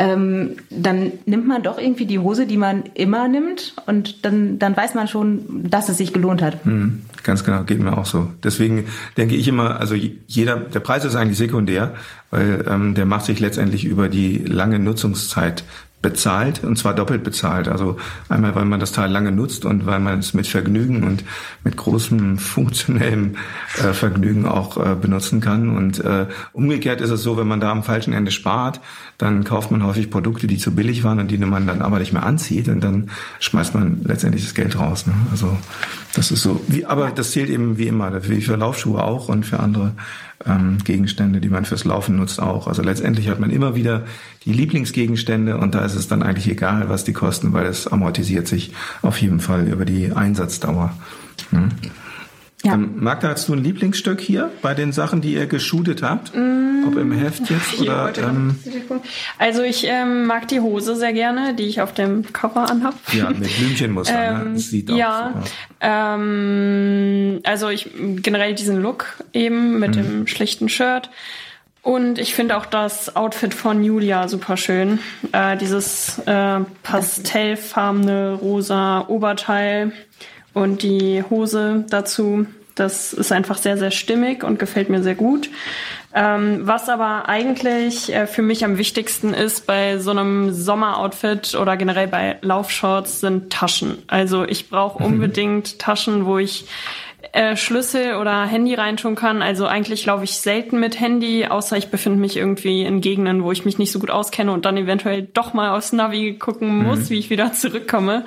[0.00, 4.76] Ähm, dann nimmt man doch irgendwie die Hose, die man immer nimmt und dann, dann
[4.76, 6.64] weiß man schon, dass es sich gelohnt hat.
[6.64, 8.30] Mhm, ganz genau, geht mir auch so.
[8.44, 8.84] Deswegen
[9.16, 11.94] denke ich immer, also jeder, der Preis ist eigentlich sekundär,
[12.30, 15.64] weil ähm, der macht sich letztendlich über die lange Nutzungszeit
[16.00, 17.66] bezahlt und zwar doppelt bezahlt.
[17.68, 17.96] Also
[18.28, 21.24] einmal, weil man das Teil lange nutzt und weil man es mit Vergnügen und
[21.64, 23.36] mit großem funktionellem
[23.78, 25.76] äh, Vergnügen auch äh, benutzen kann.
[25.76, 28.80] Und äh, umgekehrt ist es so, wenn man da am falschen Ende spart,
[29.18, 32.12] dann kauft man häufig Produkte, die zu billig waren und die man dann aber nicht
[32.12, 35.06] mehr anzieht und dann schmeißt man letztendlich das Geld raus.
[35.06, 35.14] Ne?
[35.32, 35.56] Also
[36.18, 36.60] das ist so.
[36.66, 39.92] Wie, aber das zählt eben wie immer, wie für Laufschuhe auch und für andere
[40.44, 42.66] ähm, Gegenstände, die man fürs Laufen nutzt, auch.
[42.66, 44.04] Also letztendlich hat man immer wieder
[44.44, 48.48] die Lieblingsgegenstände und da ist es dann eigentlich egal, was die kosten, weil es amortisiert
[48.48, 50.92] sich auf jeden Fall über die Einsatzdauer.
[51.50, 51.68] Hm?
[52.64, 52.74] Ja.
[52.74, 56.34] Ähm, Magda, hast du ein Lieblingsstück hier bei den Sachen, die ihr geshootet habt?
[56.34, 58.12] Mm, Ob im Heft jetzt oder?
[58.18, 58.56] Ähm,
[59.38, 62.94] also ich ähm, mag die Hose sehr gerne, die ich auf dem Cover anhab.
[63.12, 64.32] Ja, mit Blümchenmuster.
[64.32, 64.40] ne?
[64.42, 65.48] Ähm, das sieht ja, auch
[65.80, 70.02] ähm, also ich generell diesen Look eben mit mhm.
[70.02, 71.10] dem schlichten Shirt.
[71.82, 74.98] Und ich finde auch das Outfit von Julia super schön.
[75.30, 79.92] Äh, dieses äh, pastellfarbene rosa Oberteil
[80.54, 82.46] und die Hose dazu.
[82.74, 85.50] Das ist einfach sehr, sehr stimmig und gefällt mir sehr gut.
[86.14, 91.76] Ähm, was aber eigentlich äh, für mich am wichtigsten ist bei so einem Sommeroutfit oder
[91.76, 93.98] generell bei Laufshorts sind Taschen.
[94.06, 95.12] Also ich brauche mhm.
[95.12, 96.66] unbedingt Taschen, wo ich
[97.32, 99.42] äh, Schlüssel oder Handy reintun kann.
[99.42, 103.52] Also eigentlich laufe ich selten mit Handy, außer ich befinde mich irgendwie in Gegenden, wo
[103.52, 107.00] ich mich nicht so gut auskenne und dann eventuell doch mal aufs Navi gucken muss,
[107.00, 107.10] mhm.
[107.10, 108.24] wie ich wieder zurückkomme.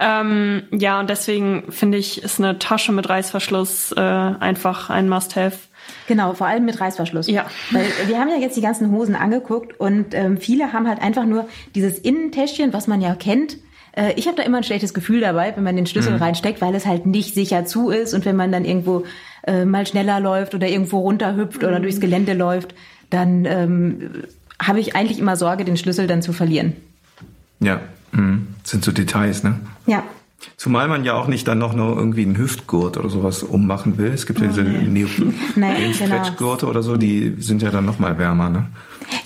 [0.00, 5.58] Ähm, ja, und deswegen finde ich, ist eine Tasche mit Reißverschluss äh, einfach ein Must-Have.
[6.06, 7.28] Genau, vor allem mit Reißverschluss.
[7.28, 7.46] Ja.
[7.70, 11.26] Weil wir haben ja jetzt die ganzen Hosen angeguckt und ähm, viele haben halt einfach
[11.26, 13.58] nur dieses Innentäschchen, was man ja kennt,
[13.92, 16.22] äh, ich habe da immer ein schlechtes Gefühl dabei, wenn man den Schlüssel mhm.
[16.22, 19.04] reinsteckt, weil es halt nicht sicher zu ist und wenn man dann irgendwo
[19.46, 21.68] äh, mal schneller läuft oder irgendwo runterhüpft mhm.
[21.68, 22.74] oder durchs Gelände läuft,
[23.10, 24.24] dann ähm,
[24.62, 26.76] habe ich eigentlich immer Sorge, den Schlüssel dann zu verlieren.
[27.60, 27.80] Ja,
[28.12, 28.48] mhm.
[28.62, 29.60] das sind so Details, ne?
[29.86, 30.02] Ja.
[30.56, 34.10] Zumal man ja auch nicht dann noch nur irgendwie einen Hüftgurt oder sowas ummachen will.
[34.12, 35.04] Es gibt ja diese oh, nee.
[35.54, 36.70] Neopren-Stretchgurte genau.
[36.70, 38.66] oder so, die sind ja dann noch mal wärmer, ne?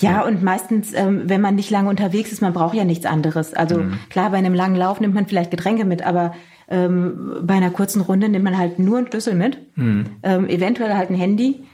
[0.00, 3.54] Ja, und meistens, ähm, wenn man nicht lange unterwegs ist, man braucht ja nichts anderes.
[3.54, 3.98] Also mhm.
[4.10, 6.34] klar, bei einem langen Lauf nimmt man vielleicht Getränke mit, aber
[6.68, 10.06] ähm, bei einer kurzen Runde nimmt man halt nur einen Schlüssel mit, mhm.
[10.22, 11.64] ähm, eventuell halt ein Handy.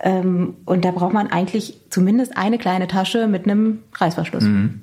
[0.00, 4.44] Ähm, und da braucht man eigentlich zumindest eine kleine Tasche mit einem Reißverschluss.
[4.44, 4.80] Mhm.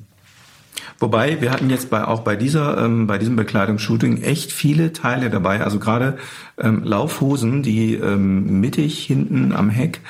[1.00, 5.30] Wobei wir hatten jetzt bei auch bei dieser ähm, bei diesem Bekleidungsshooting echt viele Teile
[5.30, 5.62] dabei.
[5.62, 6.18] Also gerade
[6.58, 10.02] ähm, Laufhosen, die ähm, mittig hinten am Heck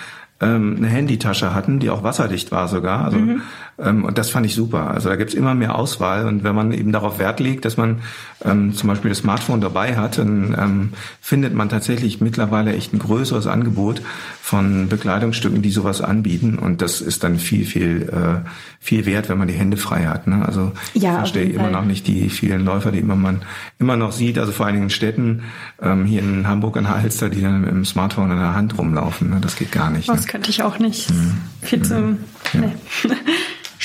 [0.42, 3.06] ähm, eine Handytasche hatten, die auch wasserdicht war sogar.
[3.06, 3.42] Also mhm.
[3.78, 4.92] Ähm, und das fand ich super.
[4.92, 8.02] Also da gibt's immer mehr Auswahl und wenn man eben darauf Wert legt, dass man
[8.44, 13.00] ähm, zum Beispiel das Smartphone dabei hat, dann ähm, findet man tatsächlich mittlerweile echt ein
[13.00, 14.02] größeres Angebot
[14.42, 18.48] von Bekleidungsstücken, die sowas anbieten und das ist dann viel viel äh,
[18.80, 20.28] viel wert, wenn man die Hände frei hat.
[20.28, 20.46] Ne?
[20.46, 23.42] Also ja, ich verstehe immer noch nicht die vielen Läufer, die immer man
[23.80, 24.38] immer noch sieht.
[24.38, 25.44] Also vor allen Dingen in Städten
[25.82, 28.78] ähm, hier in Hamburg an der Halster, die dann mit dem Smartphone in der Hand
[28.78, 29.32] rumlaufen.
[29.32, 29.40] Ne?
[29.42, 30.08] Das geht gar nicht.
[30.08, 30.16] Ne?
[30.16, 31.10] Das könnte ich auch nicht.
[31.10, 31.38] Hm.
[31.62, 32.18] Viel zu
[32.54, 32.72] nee.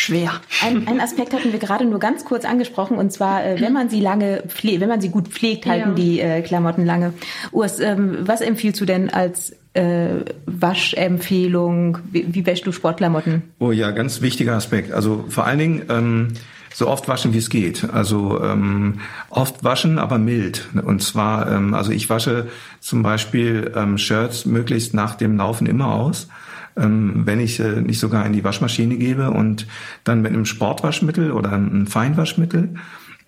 [0.00, 0.32] schwer.
[0.62, 3.88] Ein, ein Aspekt hatten wir gerade nur ganz kurz angesprochen und zwar, äh, wenn man
[3.88, 5.94] sie lange pflegt, wenn man sie gut pflegt, halten ja.
[5.94, 7.12] die äh, Klamotten lange.
[7.52, 11.98] Urs, ähm, was empfiehlst du denn als äh, Waschempfehlung?
[12.10, 13.42] Wie, wie wäschst du Sportklamotten?
[13.58, 14.92] Oh ja, ganz wichtiger Aspekt.
[14.92, 16.28] Also vor allen Dingen ähm,
[16.72, 17.88] so oft waschen, wie es geht.
[17.92, 20.68] Also ähm, oft waschen, aber mild.
[20.84, 22.48] Und zwar, ähm, also ich wasche
[22.80, 26.28] zum Beispiel ähm, Shirts möglichst nach dem Laufen immer aus
[26.76, 29.66] ähm, wenn ich äh, nicht sogar in die Waschmaschine gebe und
[30.04, 32.74] dann mit einem Sportwaschmittel oder einem Feinwaschmittel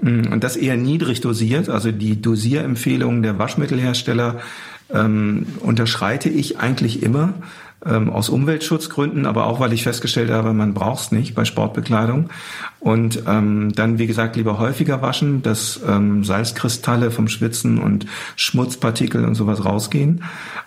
[0.00, 4.40] mm, und das eher niedrig dosiert, also die Dosierempfehlungen der Waschmittelhersteller
[4.90, 7.34] ähm, unterschreite ich eigentlich immer
[7.86, 12.30] ähm, aus Umweltschutzgründen, aber auch weil ich festgestellt habe, man braucht es nicht bei Sportbekleidung.
[12.80, 19.24] Und ähm, dann, wie gesagt, lieber häufiger waschen, dass ähm, Salzkristalle vom Schwitzen und Schmutzpartikel
[19.24, 20.24] und sowas rausgehen.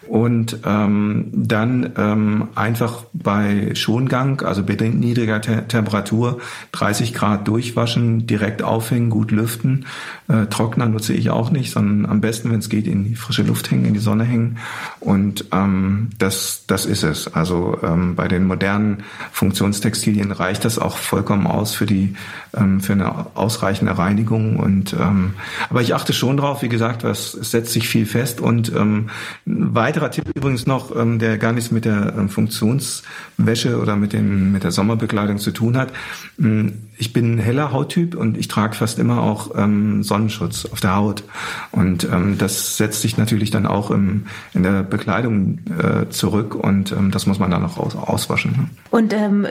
[0.07, 6.39] Und ähm, dann ähm, einfach bei Schongang, also bei niedriger Te Temperatur,
[6.73, 9.85] 30 Grad durchwaschen, direkt aufhängen, gut lüften.
[10.27, 13.43] Äh, Trockner nutze ich auch nicht, sondern am besten, wenn es geht, in die frische
[13.43, 14.57] Luft hängen, in die Sonne hängen.
[14.99, 17.33] Und ähm, das, das ist es.
[17.33, 22.15] Also ähm, bei den modernen Funktionstextilien reicht das auch vollkommen aus für die
[22.55, 24.57] ähm, für eine ausreichende Reinigung.
[24.57, 25.33] Und ähm,
[25.69, 28.41] aber ich achte schon drauf, wie gesagt, was es setzt sich viel fest.
[28.41, 29.09] Und ähm,
[29.45, 34.13] ein weiterer Tipp übrigens noch, ähm, der gar nichts mit der ähm, Funktionswäsche oder mit
[34.13, 35.91] dem mit der Sommerbekleidung zu tun hat.
[36.39, 40.95] Ähm, ich bin heller Hauttyp und ich trage fast immer auch ähm, Sonnenschutz auf der
[40.95, 41.23] Haut.
[41.71, 46.91] Und ähm, das setzt sich natürlich dann auch im, in der Bekleidung äh, zurück und
[46.97, 48.51] ähm, das muss man dann auch aus, auswaschen.
[48.51, 48.69] Ne?
[48.91, 49.47] Und ähm,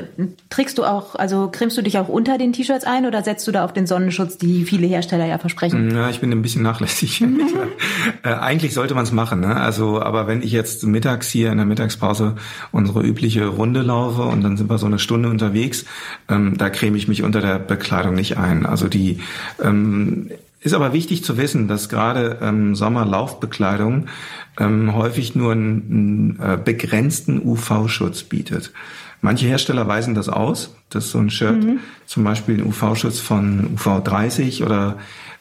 [0.51, 3.53] trägst du auch, also cremst du dich auch unter den T-Shirts ein oder setzt du
[3.53, 5.95] da auf den Sonnenschutz, die viele Hersteller ja versprechen?
[5.95, 7.25] Ja, ich bin ein bisschen nachlässig.
[8.23, 9.41] äh, eigentlich sollte man es machen.
[9.41, 9.57] Ne?
[9.57, 12.37] Also, aber wenn ich jetzt mittags hier in der Mittagspause
[12.73, 15.85] unsere übliche Runde laufe und dann sind wir so eine Stunde unterwegs,
[16.29, 18.67] ähm, da creme ich mich unter der Bekleidung nicht ein.
[18.67, 19.21] Also die
[19.63, 20.31] ähm,
[20.65, 24.07] ist aber wichtig zu wissen, dass gerade ähm, Sommerlaufbekleidung
[24.59, 28.73] ähm, häufig nur einen, einen äh, begrenzten UV-Schutz bietet.
[29.21, 31.81] Manche Hersteller weisen das aus, dass so ein Shirt mhm.
[32.07, 34.97] zum Beispiel einen UV-Schutz von UV 30 oder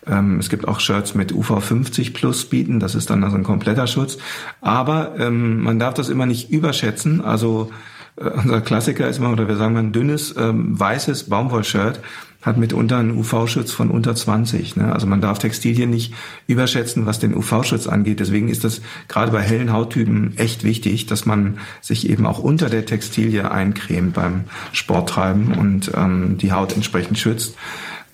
[0.05, 3.43] ähm, es gibt auch Shirts mit UV 50 plus bieten, das ist dann also ein
[3.43, 4.17] kompletter Schutz.
[4.59, 7.21] Aber ähm, man darf das immer nicht überschätzen.
[7.21, 7.71] Also
[8.17, 12.01] äh, unser Klassiker ist immer, oder wir sagen mal ein dünnes ähm, weißes Baumwollshirt
[12.43, 14.75] hat mitunter einen UV-Schutz von unter 20.
[14.75, 14.93] Ne?
[14.93, 16.13] Also man darf Textilien nicht
[16.45, 18.19] überschätzen, was den UV-Schutz angeht.
[18.19, 22.69] Deswegen ist das gerade bei hellen Hauttypen echt wichtig, dass man sich eben auch unter
[22.69, 27.55] der Textilie eincremt beim Sporttreiben und ähm, die Haut entsprechend schützt.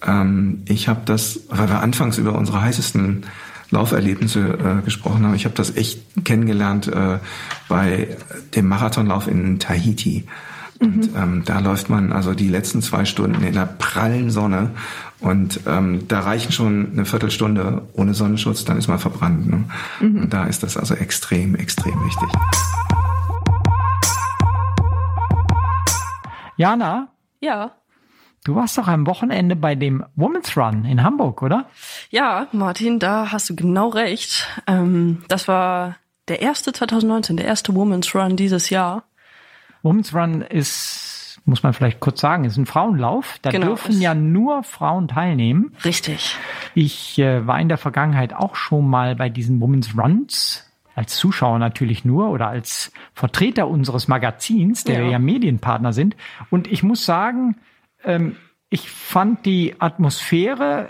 [0.06, 3.26] Ähm, ich habe das, weil wir anfangs über unsere heißesten
[3.72, 7.20] Lauferlebnisse äh, gesprochen haben, ich habe das echt kennengelernt äh,
[7.68, 8.18] bei
[8.56, 10.26] dem Marathonlauf in Tahiti.
[10.80, 14.72] Und ähm, da läuft man also die letzten zwei Stunden in der prallen Sonne
[15.20, 19.50] und ähm, da reichen schon eine Viertelstunde ohne Sonnenschutz, dann ist man verbrannt.
[19.50, 19.65] Ne?
[20.00, 20.22] Mhm.
[20.24, 22.30] Und da ist das also extrem, extrem wichtig.
[26.56, 27.10] Jana?
[27.42, 27.72] Ja.
[28.46, 31.65] Du warst doch am Wochenende bei dem Women's Run in Hamburg, oder?
[32.10, 34.48] Ja, Martin, da hast du genau recht.
[34.65, 35.98] Ähm, das war
[36.30, 39.04] der erste 2019, der erste Women's Run dieses Jahr.
[39.82, 43.39] Women's Run ist, muss man vielleicht kurz sagen, ist ein Frauenlauf.
[43.42, 45.74] Da genau, dürfen ja nur Frauen teilnehmen.
[45.84, 46.36] Richtig.
[46.76, 50.65] Ich äh, war in der Vergangenheit auch schon mal bei diesen Women's Runs
[50.96, 56.18] als Zuschauer natürlich nur oder als Vertreter unseres Magazins, der ja, ja Medienpartner sind.
[56.50, 57.56] Und ich muss sagen,
[58.04, 58.36] ähm,
[58.70, 60.89] ich fand die Atmosphäre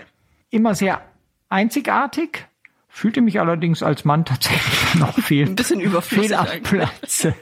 [0.50, 1.00] immer sehr
[1.48, 2.46] einzigartig.
[2.92, 5.46] Fühlte mich allerdings als Mann tatsächlich noch viel.
[5.46, 6.36] Ein bisschen überflüssig.
[6.64, 7.22] Platz.
[7.22, 7.32] ja,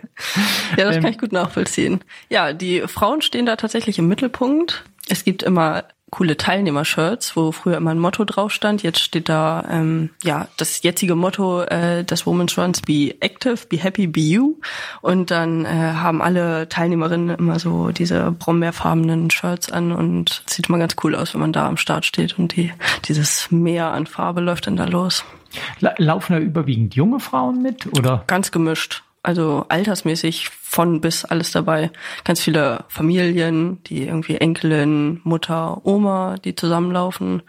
[0.77, 2.05] das ähm, kann ich gut nachvollziehen.
[2.29, 4.85] Ja, die Frauen stehen da tatsächlich im Mittelpunkt.
[5.09, 8.83] Es gibt immer coole Teilnehmer-Shirts, wo früher immer ein Motto drauf stand.
[8.83, 13.79] Jetzt steht da ähm, ja das jetzige Motto äh, des Women's Runs: Be active, be
[13.79, 14.57] happy, be you.
[15.01, 20.79] Und dann äh, haben alle Teilnehmerinnen immer so diese brombeerfarbenen Shirts an und sieht immer
[20.79, 22.73] ganz cool aus, wenn man da am Start steht und die
[23.05, 25.25] dieses Meer an Farbe läuft dann da los.
[25.81, 28.25] Laufen da überwiegend junge Frauen mit oder?
[28.27, 29.03] Ganz gemischt.
[29.23, 31.91] Also altersmäßig von bis alles dabei.
[32.25, 37.43] Ganz viele Familien, die irgendwie Enkelin, Mutter, Oma, die zusammenlaufen,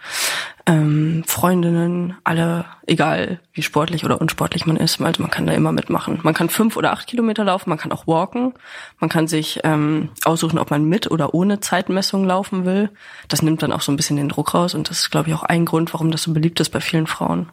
[0.66, 5.72] ähm, Freundinnen, alle, egal wie sportlich oder unsportlich man ist, also man kann da immer
[5.72, 6.20] mitmachen.
[6.24, 8.54] Man kann fünf oder acht Kilometer laufen, man kann auch walken,
[9.00, 12.90] man kann sich ähm, aussuchen, ob man mit oder ohne Zeitmessung laufen will.
[13.28, 15.36] Das nimmt dann auch so ein bisschen den Druck raus und das ist, glaube ich,
[15.36, 17.50] auch ein Grund, warum das so beliebt ist bei vielen Frauen.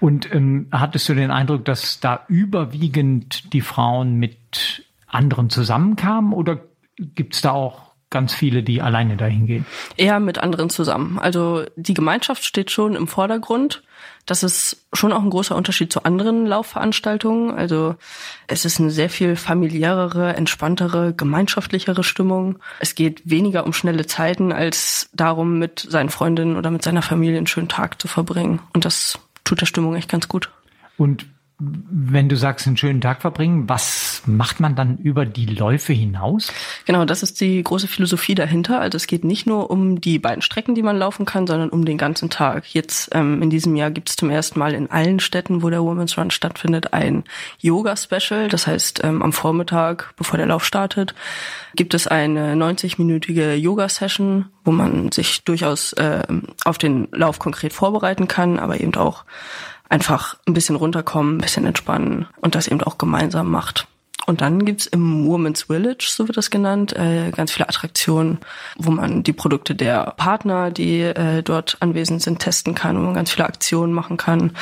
[0.00, 6.60] Und ähm, hattest du den Eindruck, dass da überwiegend die Frauen mit anderen zusammenkamen oder
[6.98, 9.66] gibt's da auch ganz viele, die alleine dahin gehen?
[9.96, 11.18] Eher mit anderen zusammen.
[11.18, 13.82] Also die Gemeinschaft steht schon im Vordergrund.
[14.24, 17.50] Das ist schon auch ein großer Unterschied zu anderen Laufveranstaltungen.
[17.50, 17.96] Also
[18.46, 22.58] es ist eine sehr viel familiärere, entspanntere, gemeinschaftlichere Stimmung.
[22.78, 27.38] Es geht weniger um schnelle Zeiten als darum, mit seinen Freundinnen oder mit seiner Familie
[27.38, 28.60] einen schönen Tag zu verbringen.
[28.72, 30.50] Und das tut der Stimmung echt ganz gut.
[30.98, 31.26] Und
[31.60, 36.52] wenn du sagst, einen schönen Tag verbringen, was macht man dann über die Läufe hinaus?
[36.84, 38.80] Genau, das ist die große Philosophie dahinter.
[38.80, 41.84] Also es geht nicht nur um die beiden Strecken, die man laufen kann, sondern um
[41.84, 42.72] den ganzen Tag.
[42.72, 45.82] Jetzt ähm, in diesem Jahr gibt es zum ersten Mal in allen Städten, wo der
[45.82, 47.24] Women's Run stattfindet, ein
[47.58, 48.46] Yoga-Special.
[48.46, 51.12] Das heißt, ähm, am Vormittag, bevor der Lauf startet,
[51.74, 56.22] gibt es eine 90-minütige Yoga-Session, wo man sich durchaus äh,
[56.64, 59.24] auf den Lauf konkret vorbereiten kann, aber eben auch
[59.88, 63.86] einfach ein bisschen runterkommen, ein bisschen entspannen und das eben auch gemeinsam macht.
[64.28, 68.40] Und dann gibt's im Women's Village, so wird das genannt, äh, ganz viele Attraktionen,
[68.76, 73.14] wo man die Produkte der Partner, die äh, dort anwesend sind, testen kann, wo man
[73.14, 74.52] ganz viele Aktionen machen kann,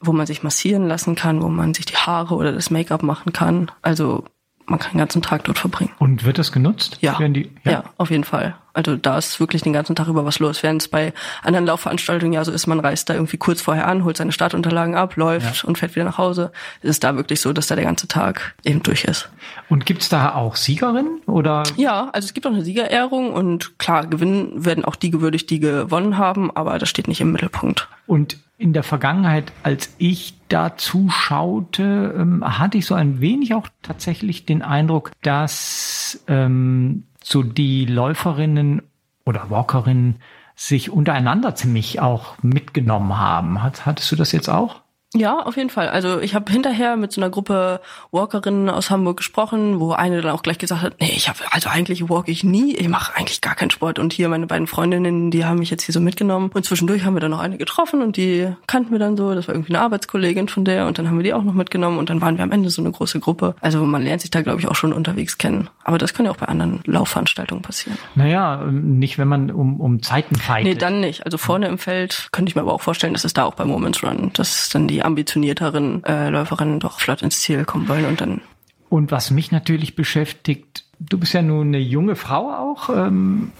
[0.00, 3.32] wo man sich massieren lassen kann, wo man sich die Haare oder das Make-up machen
[3.32, 3.70] kann.
[3.80, 4.24] Also
[4.72, 5.92] man kann den ganzen Tag dort verbringen.
[5.98, 6.96] Und wird das genutzt?
[7.02, 7.72] Ja, die, ja.
[7.72, 7.84] ja.
[7.98, 8.56] auf jeden Fall.
[8.72, 10.62] Also da ist wirklich den ganzen Tag über was los.
[10.62, 14.02] Während es bei anderen Laufveranstaltungen ja so ist, man reist da irgendwie kurz vorher an,
[14.02, 15.68] holt seine Startunterlagen ab, läuft ja.
[15.68, 16.52] und fährt wieder nach Hause.
[16.80, 19.28] Ist es da wirklich so, dass da der ganze Tag eben durch ist.
[19.68, 21.64] Und gibt's da auch Siegerinnen oder?
[21.76, 25.60] Ja, also es gibt auch eine Siegerehrung und klar, gewinnen werden auch die gewürdigt, die
[25.60, 27.90] gewonnen haben, aber das steht nicht im Mittelpunkt.
[28.06, 33.66] Und in der Vergangenheit, als ich da zuschaute, ähm, hatte ich so ein wenig auch
[33.82, 38.82] tatsächlich den Eindruck, dass ähm, so die Läuferinnen
[39.26, 40.16] oder Walkerinnen
[40.54, 43.64] sich untereinander ziemlich auch mitgenommen haben.
[43.64, 44.82] Hat, hattest du das jetzt auch?
[45.14, 45.88] Ja, auf jeden Fall.
[45.88, 47.80] Also ich habe hinterher mit so einer Gruppe
[48.12, 51.68] Walkerinnen aus Hamburg gesprochen, wo eine dann auch gleich gesagt hat, nee, ich habe also
[51.68, 53.98] eigentlich walk ich nie, ich mache eigentlich gar keinen Sport.
[53.98, 56.50] Und hier meine beiden Freundinnen, die haben mich jetzt hier so mitgenommen.
[56.54, 59.34] Und zwischendurch haben wir dann noch eine getroffen und die kannten wir dann so.
[59.34, 61.98] Das war irgendwie eine Arbeitskollegin von der und dann haben wir die auch noch mitgenommen
[61.98, 63.54] und dann waren wir am Ende so eine große Gruppe.
[63.60, 65.68] Also man lernt sich da, glaube ich, auch schon unterwegs kennen.
[65.84, 67.98] Aber das kann ja auch bei anderen Laufveranstaltungen passieren.
[68.14, 70.72] Naja, nicht, wenn man um, um Zeiten fightet.
[70.72, 71.24] Nee, dann nicht.
[71.26, 73.64] Also vorne im Feld könnte ich mir aber auch vorstellen, dass es da auch bei
[73.64, 78.20] Moments Run, dass dann die ambitionierteren äh, Läuferinnen doch flott ins Ziel kommen wollen und
[78.20, 78.40] dann.
[78.88, 82.90] Und was mich natürlich beschäftigt, du bist ja nun eine junge Frau auch.
[82.90, 83.52] Ähm,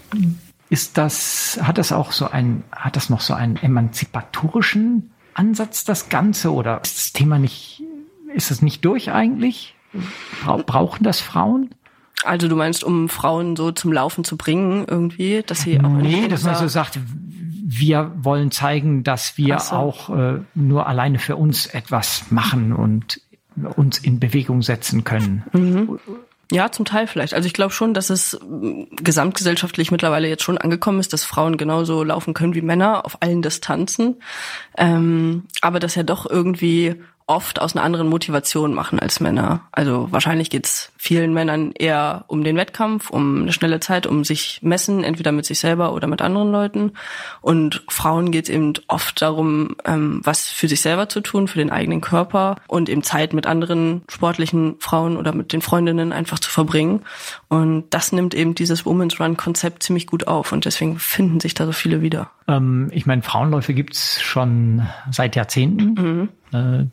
[0.69, 6.09] ist das, hat das auch so ein, hat das noch so einen emanzipatorischen Ansatz, das
[6.09, 6.53] Ganze?
[6.53, 7.83] Oder ist das Thema nicht,
[8.33, 9.75] ist es nicht durch eigentlich?
[10.65, 11.69] brauchen das Frauen?
[12.23, 16.27] Also du meinst, um Frauen so zum Laufen zu bringen, irgendwie, dass sie auch Nee,
[16.27, 16.99] dass man so sagt,
[17.79, 19.75] wir wollen zeigen, dass wir so.
[19.75, 23.21] auch äh, nur alleine für uns etwas machen und
[23.75, 25.43] uns in Bewegung setzen können.
[25.53, 25.99] Mhm.
[26.51, 27.33] Ja, zum Teil vielleicht.
[27.33, 31.57] Also ich glaube schon, dass es mm, gesamtgesellschaftlich mittlerweile jetzt schon angekommen ist, dass Frauen
[31.57, 34.17] genauso laufen können wie Männer auf allen Distanzen.
[34.77, 36.95] Ähm, aber dass ja doch irgendwie
[37.33, 39.61] oft aus einer anderen Motivation machen als Männer.
[39.71, 44.59] Also wahrscheinlich geht's vielen Männern eher um den Wettkampf, um eine schnelle Zeit, um sich
[44.61, 46.91] messen, entweder mit sich selber oder mit anderen Leuten.
[47.41, 51.71] Und Frauen geht's eben oft darum, ähm, was für sich selber zu tun, für den
[51.71, 56.51] eigenen Körper und eben Zeit mit anderen sportlichen Frauen oder mit den Freundinnen einfach zu
[56.51, 57.01] verbringen.
[57.49, 61.65] Und das nimmt eben dieses Women's Run-Konzept ziemlich gut auf und deswegen finden sich da
[61.65, 62.29] so viele wieder.
[62.47, 65.93] Ähm, ich meine, Frauenläufe gibt's schon seit Jahrzehnten.
[65.93, 66.29] Mhm.
[66.53, 66.85] Äh,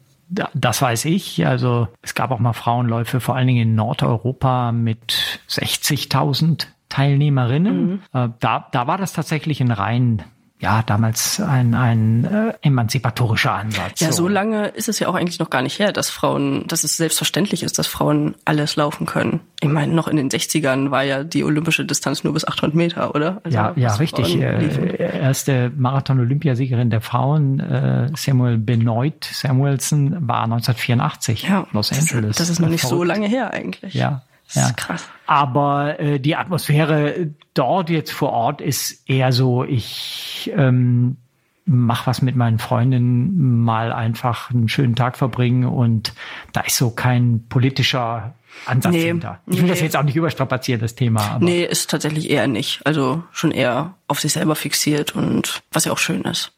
[0.54, 1.46] das weiß ich.
[1.46, 7.86] Also es gab auch mal Frauenläufe, vor allen Dingen in Nordeuropa mit 60.000 Teilnehmerinnen.
[7.86, 8.00] Mhm.
[8.12, 10.22] Äh, da, da war das tatsächlich ein rein
[10.60, 14.00] ja, damals ein, ein äh, emanzipatorischer Ansatz.
[14.00, 14.24] Ja, so.
[14.24, 16.98] so lange ist es ja auch eigentlich noch gar nicht her, dass Frauen, dass es
[16.98, 19.40] selbstverständlich ist, dass Frauen alles laufen können.
[19.62, 23.14] Ich meine, noch in den 60ern war ja die olympische Distanz nur bis 800 Meter,
[23.14, 23.40] oder?
[23.42, 24.36] Also, ja, ja, richtig.
[24.36, 32.36] Äh, erste Marathon-Olympiasiegerin der Frauen, äh, Samuel Benoit Samuelson, war 1984 ja, Los Angeles.
[32.36, 33.94] Das, das ist noch nicht so lange her eigentlich.
[33.94, 34.22] Ja,
[34.54, 34.66] ja.
[34.66, 35.08] ist krass.
[35.26, 41.16] Aber äh, die Atmosphäre dort jetzt vor Ort ist eher so, ich ähm,
[41.64, 46.12] mach was mit meinen Freundinnen, mal einfach einen schönen Tag verbringen und
[46.52, 48.34] da ist so kein politischer
[48.66, 49.40] Ansatz nee, hinter.
[49.46, 49.70] Ich will nee.
[49.70, 51.22] das jetzt auch nicht überstrapazieren, das Thema.
[51.22, 52.80] Aber nee, ist tatsächlich eher nicht.
[52.84, 56.52] Also schon eher auf sich selber fixiert und was ja auch schön ist.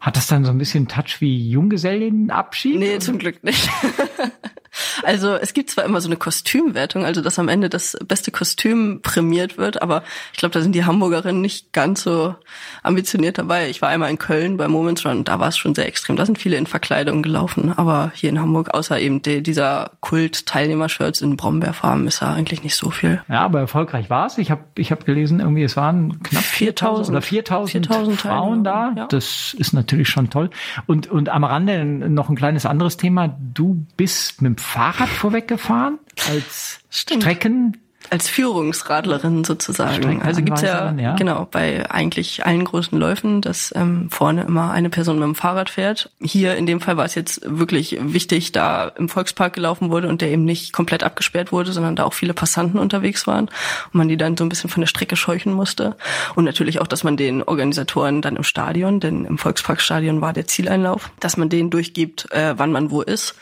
[0.00, 2.78] Hat das dann so ein bisschen Touch wie Junggesellenabschied?
[2.78, 3.70] Nee, zum Glück nicht.
[5.02, 9.00] Also es gibt zwar immer so eine Kostümwertung, also dass am Ende das beste Kostüm
[9.02, 12.34] prämiert wird, aber ich glaube, da sind die Hamburgerinnen nicht ganz so
[12.82, 13.68] ambitioniert dabei.
[13.68, 16.16] Ich war einmal in Köln bei Moments Run, da war es schon sehr extrem.
[16.16, 21.20] Da sind viele in Verkleidung gelaufen, aber hier in Hamburg, außer eben die, dieser Kult-Teilnehmer-Shirts
[21.20, 23.22] in Brombeerfarben, ist da eigentlich nicht so viel.
[23.28, 24.38] Ja, aber erfolgreich war es.
[24.38, 28.92] Ich habe ich hab gelesen, irgendwie es waren knapp 4000 oder 4000 Frauen da.
[28.96, 29.06] Ja.
[29.06, 30.50] Das ist natürlich schon toll.
[30.86, 33.28] Und, und am Rande noch ein kleines anderes Thema.
[33.54, 35.98] Du bist mit dem Fahrrad vorweggefahren
[36.28, 37.22] als Stimmt.
[37.22, 37.76] Strecken
[38.10, 40.22] als Führungsradlerin sozusagen.
[40.22, 44.90] Also gibt's ja, ja, genau bei eigentlich allen großen Läufen, dass ähm, vorne immer eine
[44.90, 46.10] Person mit dem Fahrrad fährt.
[46.20, 50.20] Hier in dem Fall war es jetzt wirklich wichtig, da im Volkspark gelaufen wurde und
[50.20, 54.08] der eben nicht komplett abgesperrt wurde, sondern da auch viele Passanten unterwegs waren und man
[54.08, 55.96] die dann so ein bisschen von der Strecke scheuchen musste.
[56.34, 60.46] Und natürlich auch, dass man den Organisatoren dann im Stadion, denn im Volksparkstadion war der
[60.46, 63.34] Zieleinlauf, dass man denen durchgibt, äh, wann man wo ist.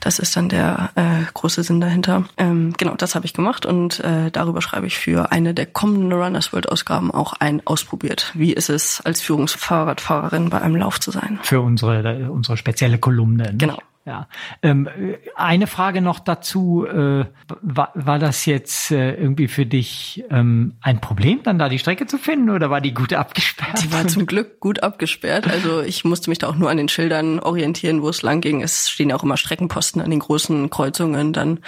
[0.00, 2.24] Das ist dann der äh, große Sinn dahinter.
[2.36, 6.12] Ähm, genau, das habe ich gemacht und äh, darüber schreibe ich für eine der kommenden
[6.12, 8.30] Runners World Ausgaben auch ein ausprobiert.
[8.34, 11.38] Wie ist es als Führungsfahrradfahrerin bei einem Lauf zu sein?
[11.42, 13.54] Für unsere unsere spezielle Kolumne.
[13.56, 13.78] Genau.
[14.06, 14.28] Ja.
[14.62, 14.86] Ähm,
[15.34, 16.86] eine Frage noch dazu.
[16.86, 17.24] Äh,
[17.62, 22.06] war, war das jetzt äh, irgendwie für dich ähm, ein Problem, dann da die Strecke
[22.06, 23.82] zu finden oder war die gut abgesperrt?
[23.82, 25.48] Die war zum Glück gut abgesperrt.
[25.48, 28.60] Also ich musste mich da auch nur an den Schildern orientieren, wo es lang ging.
[28.60, 31.60] Es stehen ja auch immer Streckenposten an den großen Kreuzungen dann.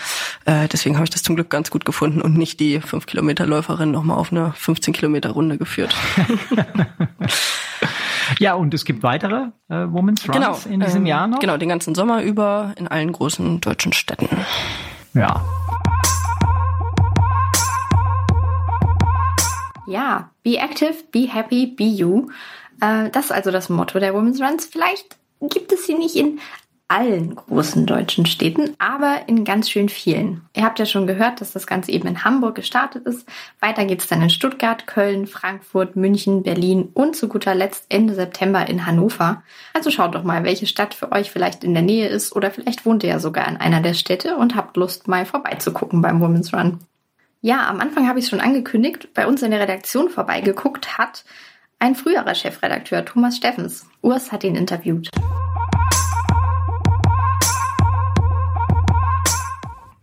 [0.45, 3.47] Äh, deswegen habe ich das zum Glück ganz gut gefunden und nicht die 5 Kilometer
[3.47, 5.97] Läuferin nochmal auf eine 15 Kilometer Runde geführt.
[8.39, 11.39] Ja, und es gibt weitere äh, Women's Runs genau, in diesem ähm, Jahr noch?
[11.39, 14.29] Genau, den ganzen Sommer über in allen großen deutschen Städten.
[15.15, 15.43] Ja.
[19.87, 22.29] Ja, be active, be happy, be you.
[22.81, 24.67] Äh, das ist also das Motto der Women's Runs.
[24.67, 26.41] Vielleicht gibt es sie nicht in
[26.89, 30.43] allen großen deutschen Städten, aber in ganz schön vielen.
[30.55, 33.29] Ihr habt ja schon gehört, dass das Ganze eben in Hamburg gestartet ist.
[33.61, 38.15] Weiter geht es dann in Stuttgart, Köln, Frankfurt, München, Berlin und zu guter Letzt Ende
[38.15, 39.43] September in Hannover.
[39.75, 42.87] Also schaut doch mal, welche Stadt für euch vielleicht in der Nähe ist oder vielleicht
[42.87, 46.55] wohnt ihr ja sogar in einer der Städte und habt Lust mal vorbeizugucken beim Women's
[46.55, 46.79] Run.
[47.41, 51.25] Ja, am Anfang habe ich es schon angekündigt, bei uns in der Redaktion vorbeigeguckt hat
[51.79, 53.87] ein früherer Chefredakteur Thomas Steffens.
[54.01, 55.11] Urs hat ihn interviewt.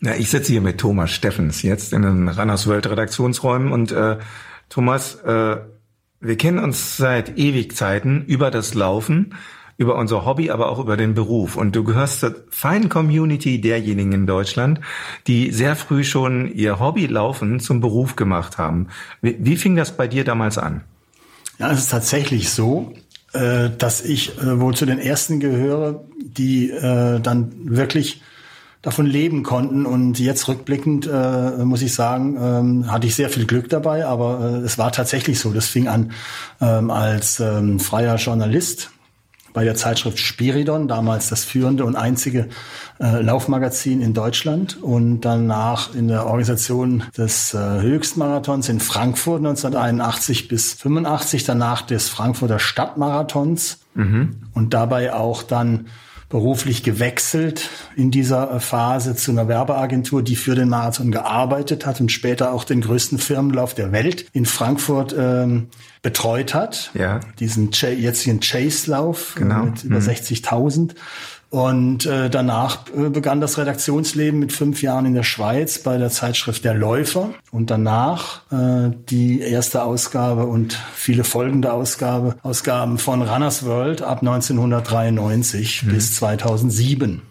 [0.03, 4.17] Ja, ich sitze hier mit Thomas Steffens jetzt in den Runners World Redaktionsräumen und äh,
[4.67, 5.57] Thomas, äh,
[6.19, 9.33] wir kennen uns seit Ewigzeiten über das Laufen,
[9.77, 11.55] über unser Hobby, aber auch über den Beruf.
[11.55, 14.81] Und du gehörst zur feinen Community derjenigen in Deutschland,
[15.27, 18.89] die sehr früh schon ihr Hobby Laufen zum Beruf gemacht haben.
[19.21, 20.81] Wie, wie fing das bei dir damals an?
[21.59, 22.93] Ja, es ist tatsächlich so,
[23.31, 28.21] äh, dass ich äh, wohl zu den ersten gehöre, die äh, dann wirklich
[28.83, 29.87] davon leben konnten.
[29.87, 34.39] Und jetzt rückblickend äh, muss ich sagen, ähm, hatte ich sehr viel Glück dabei, aber
[34.41, 35.51] äh, es war tatsächlich so.
[35.51, 36.11] Das fing an
[36.61, 38.91] ähm, als ähm, freier Journalist
[39.53, 42.49] bei der Zeitschrift Spiridon, damals das führende und einzige
[42.99, 50.47] äh, Laufmagazin in Deutschland und danach in der Organisation des äh, Höchstmarathons in Frankfurt 1981
[50.47, 54.37] bis 85, danach des Frankfurter Stadtmarathons mhm.
[54.53, 55.87] und dabei auch dann
[56.33, 62.11] beruflich gewechselt in dieser Phase zu einer Werbeagentur, die für den Marathon gearbeitet hat und
[62.11, 65.67] später auch den größten Firmenlauf der Welt in Frankfurt ähm,
[66.01, 66.89] betreut hat.
[66.95, 67.19] Ja.
[67.39, 69.65] Diesen jetzigen Chase-Lauf genau.
[69.65, 70.07] mit über mhm.
[70.07, 70.95] 60.000.
[71.53, 76.09] Und äh, danach äh, begann das Redaktionsleben mit fünf Jahren in der Schweiz bei der
[76.09, 77.29] Zeitschrift Der Läufer.
[77.51, 84.21] Und danach äh, die erste Ausgabe und viele folgende Ausgabe, Ausgaben von Runners World ab
[84.21, 85.91] 1993 mhm.
[85.91, 87.21] bis 2007.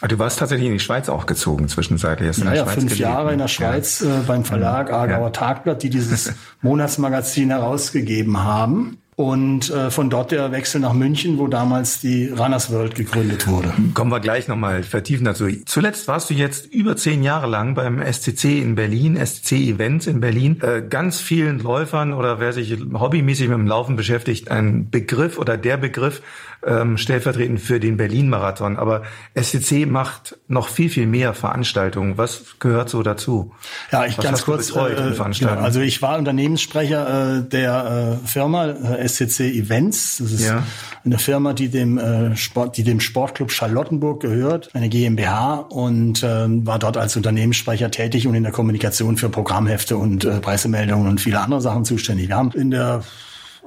[0.00, 2.28] Aber du warst tatsächlich in die Schweiz auch gezogen zwischenzeitlich.
[2.28, 4.18] Hast ja, ja, fünf gelebt, Jahre in der Schweiz ja.
[4.18, 5.30] äh, beim Verlag Aargauer ja.
[5.30, 8.98] Tagblatt, die dieses Monatsmagazin herausgegeben haben.
[9.20, 13.70] Und äh, von dort der Wechsel nach München, wo damals die Runners World gegründet wurde.
[13.92, 15.46] Kommen wir gleich nochmal vertiefen dazu.
[15.66, 20.20] Zuletzt warst du jetzt über zehn Jahre lang beim SCC in Berlin, SCC Events in
[20.20, 20.62] Berlin.
[20.62, 25.58] Äh, ganz vielen Läufern oder wer sich hobbymäßig mit dem Laufen beschäftigt, ein Begriff oder
[25.58, 26.22] der Begriff
[26.64, 28.76] ähm, stellvertretend für den Berlin-Marathon.
[28.76, 29.02] Aber
[29.34, 32.18] SCC macht noch viel, viel mehr Veranstaltungen.
[32.18, 33.52] Was gehört so dazu?
[33.90, 34.70] Ja, ich Was ganz kurz.
[34.70, 40.18] Äh, ja, also ich war Unternehmenssprecher äh, der äh, Firma äh, SCC Events.
[40.18, 40.64] Das ist ja.
[41.04, 46.46] eine Firma, die dem äh, Sport, die dem Sportclub Charlottenburg gehört, eine GmbH und äh,
[46.66, 51.20] war dort als Unternehmenssprecher tätig und in der Kommunikation für Programmhefte und äh, Pressemeldungen und
[51.20, 52.28] viele andere Sachen zuständig.
[52.28, 53.02] Wir haben in der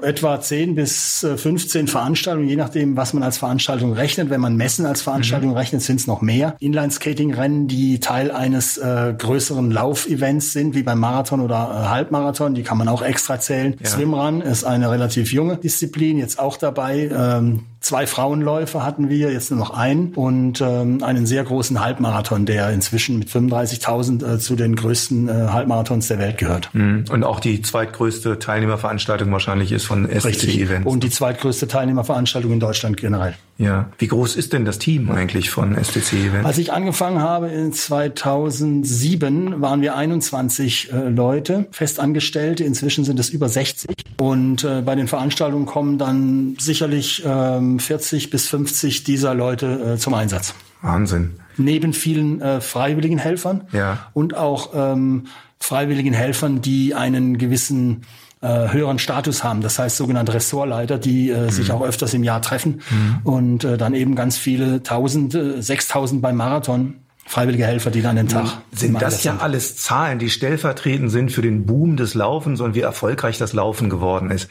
[0.04, 4.30] etwa 10 bis 15 äh, Veranstaltungen, je nachdem, was man als Veranstaltung rechnet.
[4.30, 5.58] Wenn man Messen als Veranstaltung mhm.
[5.58, 6.56] rechnet, sind es noch mehr.
[6.60, 12.64] Inline-Skating-Rennen, die Teil eines äh, größeren Laufevents sind, wie beim Marathon oder äh, Halbmarathon, die
[12.64, 13.76] kann man auch extra zählen.
[13.80, 13.90] Ja.
[13.90, 17.10] Swimrun ist eine relativ junge Disziplin, jetzt auch dabei.
[17.14, 22.46] Ähm, Zwei Frauenläufe hatten wir, jetzt nur noch einen und ähm, einen sehr großen Halbmarathon,
[22.46, 26.70] der inzwischen mit 35.000 äh, zu den größten äh, Halbmarathons der Welt gehört.
[26.72, 27.04] Mhm.
[27.12, 30.90] Und auch die zweitgrößte Teilnehmerveranstaltung wahrscheinlich ist von SCC Events.
[30.90, 33.36] Und die zweitgrößte Teilnehmerveranstaltung in Deutschland generell.
[33.58, 33.90] Ja.
[34.00, 36.46] Wie groß ist denn das Team eigentlich von STC Events?
[36.46, 42.64] Als ich angefangen habe in 2007 waren wir 21 äh, Leute, festangestellte.
[42.64, 43.96] Inzwischen sind es über 60.
[44.20, 49.98] Und äh, bei den Veranstaltungen kommen dann sicherlich ähm, 40 bis 50 dieser Leute äh,
[49.98, 50.56] zum Einsatz.
[50.82, 51.36] Wahnsinn.
[51.58, 54.08] Neben vielen äh, freiwilligen Helfern ja.
[54.14, 55.28] und auch ähm,
[55.60, 58.02] freiwilligen Helfern, die einen gewissen
[58.44, 59.62] äh, höheren Status haben.
[59.62, 61.50] Das heißt sogenannte Ressortleiter, die äh, mhm.
[61.50, 63.20] sich auch öfters im Jahr treffen mhm.
[63.24, 68.28] und äh, dann eben ganz viele Tausende, sechstausend beim Marathon freiwillige Helfer, die dann den
[68.28, 68.62] Tag.
[68.74, 69.42] Sind das ja sind.
[69.42, 73.90] alles Zahlen, die stellvertretend sind für den Boom des Laufens und wie erfolgreich das Laufen
[73.90, 74.50] geworden ist.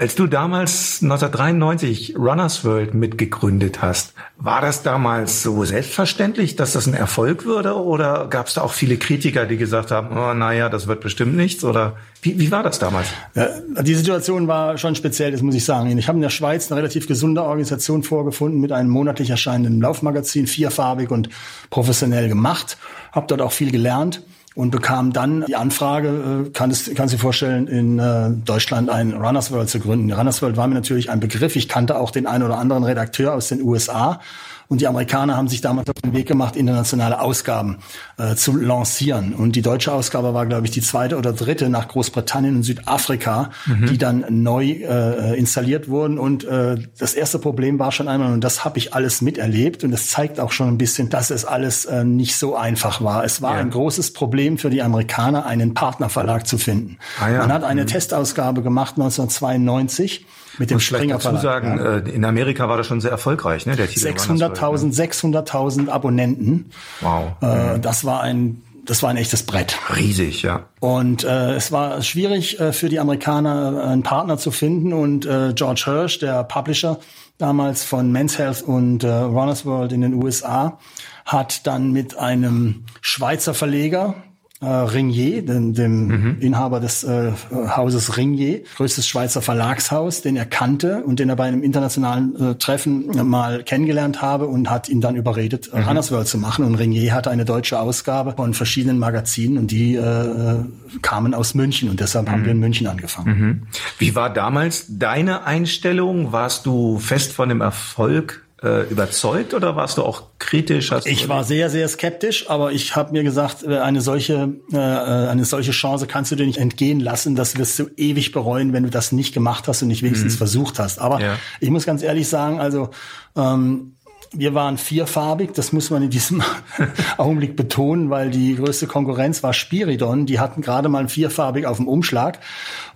[0.00, 6.86] Als du damals 1993 Runners World mitgegründet hast, war das damals so selbstverständlich, dass das
[6.86, 7.74] ein Erfolg würde?
[7.74, 11.34] Oder gab es da auch viele Kritiker, die gesagt haben, oh, naja, das wird bestimmt
[11.34, 11.64] nichts?
[11.64, 13.08] Oder wie, wie war das damals?
[13.34, 13.48] Ja,
[13.82, 15.98] die Situation war schon speziell, das muss ich sagen.
[15.98, 20.46] Ich habe in der Schweiz eine relativ gesunde Organisation vorgefunden mit einem monatlich erscheinenden Laufmagazin,
[20.46, 21.28] vierfarbig und
[21.70, 22.78] professionell gemacht.
[23.10, 24.22] Habe dort auch viel gelernt
[24.54, 29.12] und bekam dann die Anfrage, äh, kann es kann sich vorstellen, in äh, Deutschland ein
[29.12, 30.12] Runners World zu gründen.
[30.12, 31.56] Runners World war mir natürlich ein Begriff.
[31.56, 34.20] Ich kannte auch den einen oder anderen Redakteur aus den USA
[34.68, 37.78] und die Amerikaner haben sich damals auf den Weg gemacht, internationale Ausgaben
[38.18, 39.32] äh, zu lancieren.
[39.32, 43.50] Und die deutsche Ausgabe war, glaube ich, die zweite oder dritte nach Großbritannien und Südafrika,
[43.64, 43.86] mhm.
[43.86, 46.18] die dann neu äh, installiert wurden.
[46.18, 49.90] Und äh, das erste Problem war schon einmal, und das habe ich alles miterlebt, und
[49.90, 53.24] das zeigt auch schon ein bisschen, dass es alles äh, nicht so einfach war.
[53.24, 53.60] Es war ja.
[53.60, 56.98] ein großes Problem für die Amerikaner, einen Partnerverlag zu finden.
[57.20, 57.38] Ah, ja.
[57.38, 57.86] Man hat eine mhm.
[57.86, 60.26] Testausgabe gemacht 1992
[60.58, 61.96] mit dem Springer dazu sagen, ja.
[61.98, 63.76] Äh, in Amerika war das schon sehr erfolgreich, ne?
[63.76, 66.70] Der 600.000 600.000 Abonnenten.
[67.00, 67.32] Wow.
[67.40, 67.82] Äh, mhm.
[67.82, 69.78] Das war ein das war ein echtes Brett.
[69.94, 70.64] Riesig, ja.
[70.80, 74.94] Und äh, es war schwierig äh, für die Amerikaner, äh, einen Partner zu finden.
[74.94, 76.98] Und äh, George Hirsch, der Publisher
[77.36, 80.78] damals von Men's Health und äh, Runners World in den USA,
[81.26, 84.14] hat dann mit einem Schweizer Verleger,
[84.60, 86.36] äh, Ringier, dem, dem mhm.
[86.40, 91.44] Inhaber des äh, Hauses Ringier, größtes Schweizer Verlagshaus, den er kannte und den er bei
[91.44, 95.82] einem internationalen äh, Treffen mal kennengelernt habe und hat ihn dann überredet, mhm.
[95.82, 96.64] Runners World zu machen.
[96.64, 100.64] Und Ringier hatte eine deutsche Ausgabe von verschiedenen Magazinen und die äh,
[101.02, 102.32] kamen aus München und deshalb mhm.
[102.32, 103.38] haben wir in München angefangen.
[103.38, 103.62] Mhm.
[103.98, 106.32] Wie war damals deine Einstellung?
[106.32, 108.47] Warst du fest von dem Erfolg äh,
[108.90, 110.90] überzeugt oder warst du auch kritisch?
[110.90, 114.76] Hast ich war sehr, sehr skeptisch, aber ich habe mir gesagt, äh, eine solche, äh,
[114.76, 117.36] äh, eine solche Chance kannst du dir nicht entgehen lassen.
[117.36, 120.38] Das wirst du ewig bereuen, wenn du das nicht gemacht hast und nicht wenigstens mhm.
[120.38, 120.98] versucht hast.
[121.00, 121.36] Aber ja.
[121.60, 122.90] ich muss ganz ehrlich sagen, also
[123.36, 123.94] ähm,
[124.32, 126.42] wir waren vierfarbig, das muss man in diesem
[127.16, 130.26] Augenblick betonen, weil die größte Konkurrenz war Spiridon.
[130.26, 132.38] Die hatten gerade mal vierfarbig auf dem Umschlag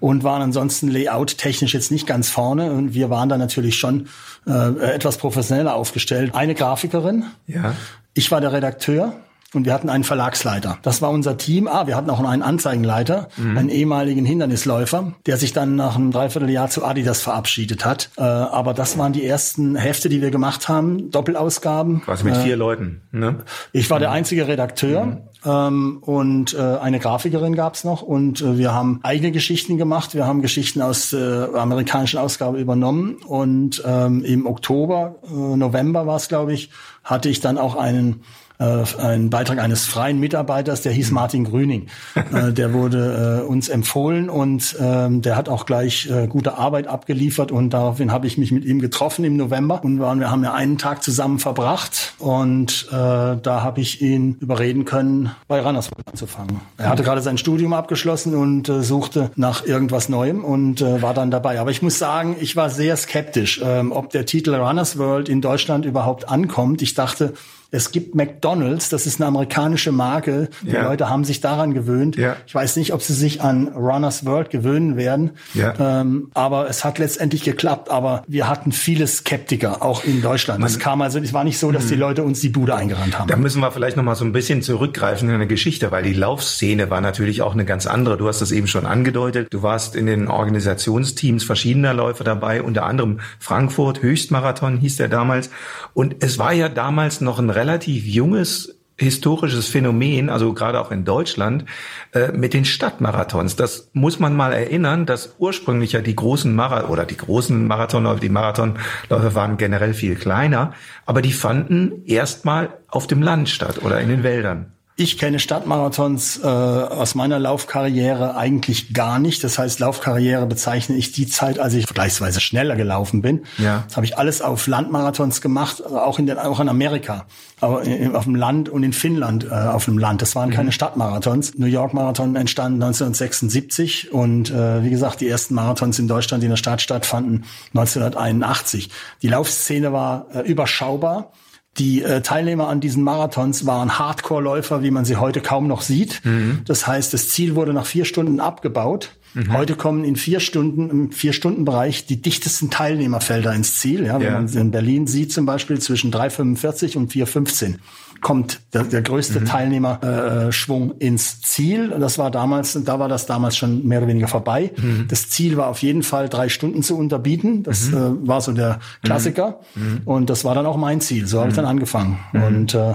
[0.00, 2.72] und waren ansonsten layout-technisch jetzt nicht ganz vorne.
[2.72, 4.08] Und wir waren da natürlich schon
[4.46, 6.34] äh, etwas professioneller aufgestellt.
[6.34, 7.74] Eine Grafikerin, ja.
[8.14, 9.14] ich war der Redakteur
[9.54, 10.78] und wir hatten einen Verlagsleiter.
[10.82, 11.68] Das war unser Team.
[11.68, 13.58] Ah, wir hatten auch noch einen Anzeigenleiter, mhm.
[13.58, 18.10] einen ehemaligen Hindernisläufer, der sich dann nach einem Dreivierteljahr zu Adidas verabschiedet hat.
[18.16, 22.02] Äh, aber das waren die ersten Hefte, die wir gemacht haben, Doppelausgaben.
[22.02, 23.02] Quasi mit äh, vier Leuten.
[23.12, 23.38] Ne?
[23.72, 24.02] Ich war mhm.
[24.02, 25.06] der einzige Redakteur.
[25.06, 25.18] Mhm.
[25.44, 30.14] Ähm, und äh, eine Grafikerin gab's noch und äh, wir haben eigene Geschichten gemacht.
[30.14, 36.06] Wir haben Geschichten aus der äh, amerikanischen Ausgabe übernommen und ähm, im Oktober, äh, November
[36.06, 36.70] war es, glaube ich,
[37.02, 38.22] hatte ich dann auch einen
[38.62, 41.14] ein Beitrag eines freien Mitarbeiters, der hieß mhm.
[41.14, 41.86] Martin Grüning.
[42.32, 46.86] äh, der wurde äh, uns empfohlen und ähm, der hat auch gleich äh, gute Arbeit
[46.86, 50.44] abgeliefert und daraufhin habe ich mich mit ihm getroffen im November und waren, wir haben
[50.44, 56.04] ja einen Tag zusammen verbracht und äh, da habe ich ihn überreden können, bei Rannersburg
[56.06, 56.60] anzufangen.
[56.78, 61.14] Er hatte gerade sein Studium abgeschlossen und äh, suchte nach irgendwas Neuem und äh, war
[61.14, 61.60] dann dabei.
[61.60, 65.40] Aber ich muss sagen, ich war sehr skeptisch, ähm, ob der Titel Runners World in
[65.40, 66.82] Deutschland überhaupt ankommt.
[66.82, 67.34] Ich dachte,
[67.74, 70.50] es gibt McDonald's, das ist eine amerikanische Marke.
[70.60, 70.82] Die ja.
[70.82, 72.16] Leute haben sich daran gewöhnt.
[72.16, 72.36] Ja.
[72.46, 75.30] Ich weiß nicht, ob sie sich an Runners World gewöhnen werden.
[75.54, 76.00] Ja.
[76.02, 77.90] Ähm, aber es hat letztendlich geklappt.
[77.90, 80.62] Aber wir hatten viele Skeptiker, auch in Deutschland.
[80.62, 82.00] es kam also, es war nicht so, dass die mhm.
[82.00, 83.28] Leute uns die Bude eingerannt haben.
[83.28, 86.12] Da müssen wir vielleicht noch mal so ein bisschen zurückgreifen in eine Geschichte, weil die
[86.12, 88.18] Laufszene war natürlich auch eine ganz andere.
[88.18, 89.48] Du hast das eben schon angedeutet.
[89.50, 95.48] Du warst in den Organisationsteams verschiedener Läufer dabei, unter anderem Frankfurt Höchstmarathon hieß der damals.
[95.94, 101.04] Und es war ja damals noch ein relativ junges historisches Phänomen, also gerade auch in
[101.04, 101.64] Deutschland,
[102.12, 103.56] äh, mit den Stadtmarathons.
[103.56, 108.20] Das muss man mal erinnern, dass ursprünglich ja die großen Marathon oder die großen Marathonläufe,
[108.20, 110.74] die Marathonläufe waren generell viel kleiner,
[111.06, 114.72] aber die fanden erstmal auf dem Land statt oder in den Wäldern.
[114.94, 119.42] Ich kenne Stadtmarathons äh, aus meiner Laufkarriere eigentlich gar nicht.
[119.42, 123.44] Das heißt, Laufkarriere bezeichne ich die Zeit, als ich vergleichsweise schneller gelaufen bin.
[123.56, 123.84] Ja.
[123.86, 127.24] Das habe ich alles auf Landmarathons gemacht, auch in, den, auch in Amerika,
[127.62, 127.82] aber
[128.12, 130.20] auf dem Land und in Finnland äh, auf dem Land.
[130.20, 130.54] Das waren mhm.
[130.54, 131.54] keine Stadtmarathons.
[131.56, 136.46] New York Marathon entstand 1976 und äh, wie gesagt, die ersten Marathons in Deutschland, die
[136.46, 138.90] in der Stadt stattfanden, 1981.
[139.22, 141.32] Die Laufszene war äh, überschaubar.
[141.78, 146.20] Die äh, Teilnehmer an diesen Marathons waren Hardcore-Läufer, wie man sie heute kaum noch sieht.
[146.24, 146.60] Mhm.
[146.66, 149.16] Das heißt, das Ziel wurde nach vier Stunden abgebaut.
[149.34, 149.54] Mhm.
[149.54, 154.04] Heute kommen in vier Stunden, im Vier-Stunden-Bereich die dichtesten Teilnehmerfelder ins Ziel.
[154.04, 154.32] Ja, wenn ja.
[154.32, 157.76] man in Berlin sieht zum Beispiel zwischen 3,45 und 4,15
[158.22, 159.44] kommt der, der größte mhm.
[159.44, 161.90] Teilnehmerschwung äh, ins Ziel.
[162.00, 164.70] Das war damals, da war das damals schon mehr oder weniger vorbei.
[164.76, 165.06] Mhm.
[165.08, 167.64] Das Ziel war auf jeden Fall drei Stunden zu unterbieten.
[167.64, 168.22] Das mhm.
[168.24, 169.60] äh, war so der Klassiker.
[169.74, 170.02] Mhm.
[170.04, 171.26] Und das war dann auch mein Ziel.
[171.26, 171.62] So habe ich mhm.
[171.62, 172.18] dann angefangen.
[172.32, 172.42] Mhm.
[172.42, 172.94] Und äh,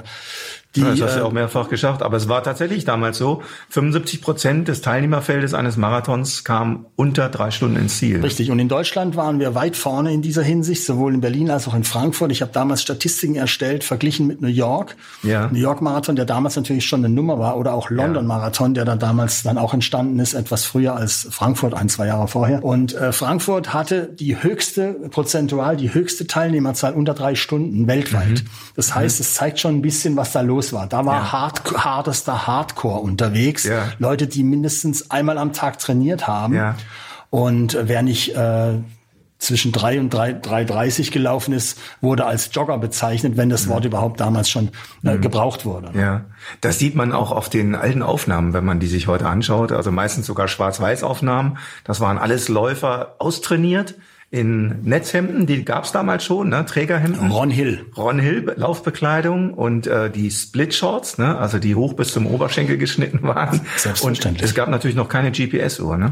[0.78, 4.22] die, das hast du ja auch mehrfach geschafft, aber es war tatsächlich damals so, 75
[4.22, 8.22] Prozent des Teilnehmerfeldes eines Marathons kam unter drei Stunden ins Ziel.
[8.22, 11.68] Richtig, und in Deutschland waren wir weit vorne in dieser Hinsicht, sowohl in Berlin als
[11.68, 12.32] auch in Frankfurt.
[12.32, 14.96] Ich habe damals Statistiken erstellt, verglichen mit New York.
[15.24, 15.48] Ja.
[15.48, 18.86] New York Marathon, der damals natürlich schon eine Nummer war, oder auch London Marathon, der
[18.86, 22.64] dann damals dann auch entstanden ist, etwas früher als Frankfurt, ein, zwei Jahre vorher.
[22.64, 28.44] Und äh, Frankfurt hatte die höchste, prozentual die höchste Teilnehmerzahl unter drei Stunden weltweit.
[28.44, 28.50] Mhm.
[28.76, 29.24] Das heißt, mhm.
[29.24, 30.88] es zeigt schon ein bisschen, was da los war.
[30.88, 31.32] Da war ja.
[31.32, 33.64] hard, hardester Hardcore unterwegs.
[33.64, 33.90] Ja.
[34.00, 36.54] Leute, die mindestens einmal am Tag trainiert haben.
[36.56, 36.76] Ja.
[37.30, 38.80] Und wer nicht äh,
[39.40, 44.20] zwischen drei und drei 3,30 gelaufen ist, wurde als Jogger bezeichnet, wenn das Wort überhaupt
[44.20, 44.70] damals schon
[45.04, 45.22] äh, mhm.
[45.22, 45.92] gebraucht wurde.
[45.98, 46.26] Ja,
[46.62, 49.72] das sieht man auch auf den alten Aufnahmen, wenn man die sich heute anschaut.
[49.72, 51.58] Also meistens sogar Schwarz-Weiß-Aufnahmen.
[51.84, 53.96] Das waren alles Läufer austrainiert
[54.30, 56.66] in Netzhemden, die gab's damals schon, ne?
[56.66, 57.32] Trägerhemden.
[57.32, 57.86] Ron Hill.
[57.96, 61.38] Ron Hill Laufbekleidung und äh, die Split Shorts, ne?
[61.38, 63.62] also die hoch bis zum Oberschenkel geschnitten waren.
[63.78, 64.42] Selbstverständlich.
[64.42, 65.98] Und es gab natürlich noch keine GPS-Uhr.
[65.98, 66.12] Ne?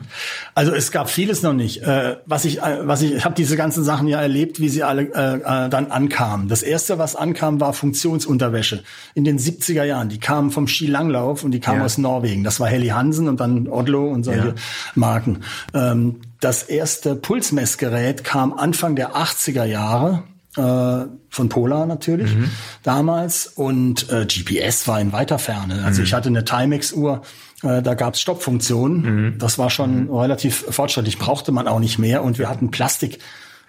[0.53, 1.83] Also es gab vieles noch nicht.
[1.83, 4.83] Äh, was ich, äh, was ich, ich habe diese ganzen Sachen ja erlebt, wie sie
[4.83, 6.47] alle äh, äh, dann ankamen.
[6.47, 10.07] Das erste, was ankam, war Funktionsunterwäsche in den 70er Jahren.
[10.07, 11.85] Die kamen vom Skilanglauf und die kamen ja.
[11.85, 12.45] aus Norwegen.
[12.45, 14.55] Das war Helly Hansen und dann Odlo und solche ja.
[14.95, 15.41] Marken.
[15.73, 20.25] Ähm, das erste Pulsmessgerät kam Anfang der 80er Jahre
[20.55, 22.51] äh, von Polar natürlich mhm.
[22.83, 25.83] damals und äh, GPS war in weiter Ferne.
[25.83, 26.05] Also mhm.
[26.05, 27.23] ich hatte eine Timex-Uhr,
[27.63, 29.01] äh, da gab es Stoppfunktionen.
[29.31, 29.39] Mhm.
[29.39, 30.15] Das war schon mhm.
[30.15, 33.17] relativ fortschrittlich, brauchte man auch nicht mehr und wir hatten Plastik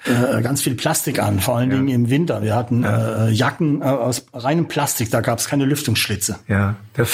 [0.07, 1.76] äh, ganz viel Plastik an, vor allen ja.
[1.76, 2.42] Dingen im Winter.
[2.42, 3.26] Wir hatten ja.
[3.26, 6.38] äh, Jacken äh, aus reinem Plastik, da gab es keine Lüftungsschlitze.
[6.48, 6.76] Ja,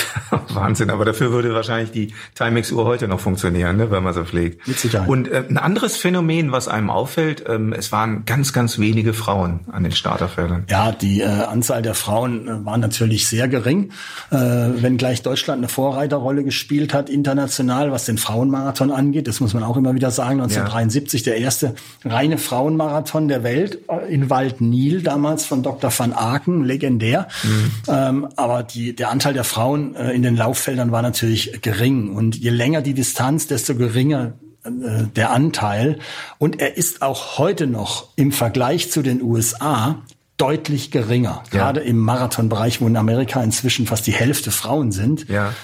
[0.48, 0.90] Wahnsinn.
[0.90, 4.66] Aber dafür würde wahrscheinlich die Timex-Uhr heute noch funktionieren, ne, wenn man so pflegt.
[4.68, 5.08] Mit Sicherheit.
[5.08, 9.60] Und äh, ein anderes Phänomen, was einem auffällt, ähm, es waren ganz, ganz wenige Frauen
[9.70, 10.64] an den Starterfeldern.
[10.68, 13.90] Ja, die äh, Anzahl der Frauen äh, war natürlich sehr gering,
[14.30, 19.26] äh, wenngleich Deutschland eine Vorreiterrolle gespielt hat international, was den Frauenmarathon angeht.
[19.26, 20.40] Das muss man auch immer wieder sagen.
[20.40, 21.32] 1973 ja.
[21.32, 21.74] der erste
[22.04, 25.92] reine Frauenmarathon Marathon der Welt äh, in Waldnil, damals von Dr.
[25.96, 27.28] van Aken, legendär.
[27.42, 27.70] Mhm.
[27.88, 32.14] Ähm, aber die, der Anteil der Frauen äh, in den Lauffeldern war natürlich gering.
[32.14, 34.32] Und je länger die Distanz, desto geringer
[34.64, 35.98] äh, der Anteil.
[36.38, 40.02] Und er ist auch heute noch im Vergleich zu den USA
[40.36, 41.44] deutlich geringer.
[41.52, 41.58] Ja.
[41.58, 45.54] Gerade im Marathonbereich, wo in Amerika inzwischen fast die Hälfte Frauen sind, ja.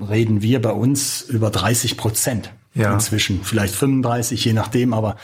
[0.00, 2.50] reden wir bei uns über 30 Prozent.
[2.74, 2.94] Ja.
[2.94, 5.16] Inzwischen vielleicht 35, je nachdem, aber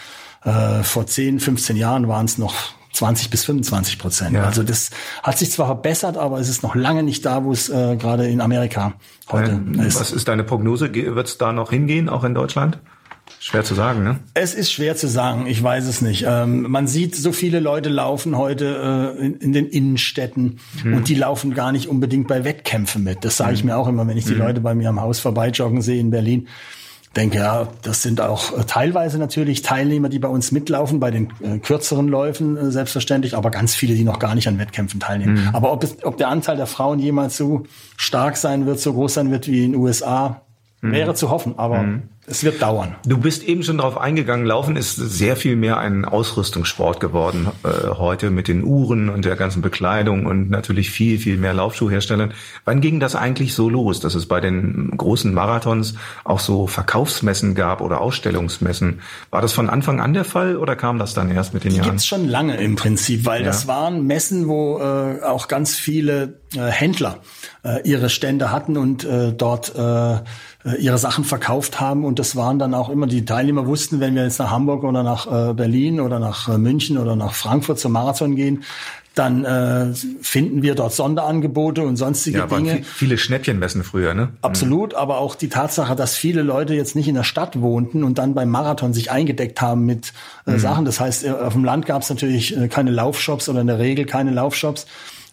[0.45, 2.55] äh, vor 10, 15 Jahren waren es noch
[2.93, 4.35] 20 bis 25 Prozent.
[4.35, 4.45] Ja.
[4.45, 4.91] Also das
[5.23, 8.27] hat sich zwar verbessert, aber es ist noch lange nicht da, wo es äh, gerade
[8.27, 8.95] in Amerika
[9.31, 10.01] heute ähm, ist.
[10.01, 10.93] Was ist deine Prognose?
[10.93, 12.79] Wird es da noch hingehen, auch in Deutschland?
[13.41, 14.19] Schwer zu sagen, ne?
[14.35, 16.25] Es ist schwer zu sagen, ich weiß es nicht.
[16.27, 20.95] Ähm, man sieht, so viele Leute laufen heute äh, in, in, den Innenstädten hm.
[20.95, 23.25] und die laufen gar nicht unbedingt bei Wettkämpfen mit.
[23.25, 23.69] Das sage ich hm.
[23.69, 24.39] mir auch immer, wenn ich die hm.
[24.39, 26.49] Leute bei mir am Haus vorbeijoggen sehe in Berlin
[27.17, 31.33] denke, ja, das sind auch äh, teilweise natürlich Teilnehmer, die bei uns mitlaufen, bei den
[31.43, 35.35] äh, kürzeren Läufen äh, selbstverständlich, aber ganz viele, die noch gar nicht an Wettkämpfen teilnehmen.
[35.35, 35.55] Mhm.
[35.55, 37.65] Aber ob, es, ob der Anteil der Frauen jemals so
[37.97, 40.43] stark sein wird, so groß sein wird wie in den USA,
[40.81, 40.93] mhm.
[40.93, 41.55] wäre zu hoffen.
[41.59, 42.03] Aber mhm.
[42.31, 42.97] Es wird dauern.
[43.07, 47.89] Du bist eben schon darauf eingegangen, Laufen ist sehr viel mehr ein Ausrüstungssport geworden äh,
[47.89, 52.35] heute mit den Uhren und der ganzen Bekleidung und natürlich viel, viel mehr Laufschuhherstellern.
[52.65, 57.55] Wann ging das eigentlich so los, dass es bei den großen Marathons auch so Verkaufsmessen
[57.55, 59.01] gab oder Ausstellungsmessen?
[59.31, 61.77] War das von Anfang an der Fall oder kam das dann erst mit den Die
[61.79, 61.91] Jahren?
[61.91, 63.47] Gibt's schon lange im Prinzip, weil ja.
[63.47, 67.19] das waren Messen, wo äh, auch ganz viele äh, Händler
[67.65, 70.19] äh, ihre Stände hatten und äh, dort äh,
[70.77, 72.05] ihre Sachen verkauft haben.
[72.05, 75.03] Und das waren dann auch immer, die Teilnehmer wussten, wenn wir jetzt nach Hamburg oder
[75.03, 78.65] nach äh, Berlin oder nach äh, München oder nach Frankfurt zum Marathon gehen,
[79.15, 82.83] dann äh, finden wir dort Sonderangebote und sonstige ja, Dinge.
[82.85, 84.29] Viele Schnäppchenmessen früher, ne?
[84.43, 84.99] Absolut, mhm.
[84.99, 88.35] aber auch die Tatsache, dass viele Leute jetzt nicht in der Stadt wohnten und dann
[88.35, 90.13] beim Marathon sich eingedeckt haben mit
[90.47, 90.59] äh, mhm.
[90.61, 90.85] Sachen.
[90.85, 94.31] Das heißt, auf dem Land gab es natürlich keine Laufshops oder in der Regel keine
[94.31, 94.87] Laufshops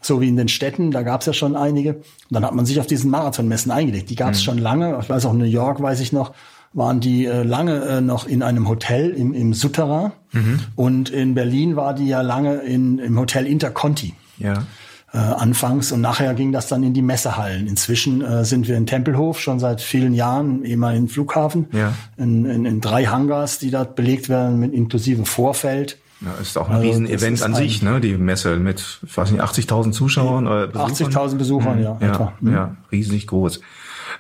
[0.06, 1.96] so wie in den Städten, da gab es ja schon einige.
[1.96, 4.10] Und dann hat man sich auf diesen Marathonmessen eingelegt.
[4.10, 4.44] Die gab es mhm.
[4.44, 4.98] schon lange.
[5.02, 6.34] Ich weiß auch, in New York weiß ich noch,
[6.74, 10.12] waren die äh, lange äh, noch in einem Hotel im, im Souterrain.
[10.34, 10.60] Mhm.
[10.76, 14.14] Und in Berlin war die ja lange in, im Hotel Interconti.
[14.38, 14.66] Ja.
[15.14, 17.68] Äh, anfangs und nachher ging das dann in die Messehallen.
[17.68, 21.94] Inzwischen äh, sind wir in Tempelhof schon seit vielen Jahren, ehemaligen Flughafen, ja.
[22.18, 26.00] in, in, in drei Hangars, die dort belegt werden, mit inklusive Vorfeld.
[26.22, 28.00] Ja, ist auch ein also, Riesenevent an sich, ne?
[28.00, 31.12] Die Messe mit, ich weiß nicht, 80.000 Zuschauern oder Besuchern.
[31.12, 31.84] 80.000 Besuchern, mhm.
[31.84, 31.98] ja.
[32.00, 32.34] Ja, etwa.
[32.40, 32.54] Mhm.
[32.54, 33.62] ja, riesig groß.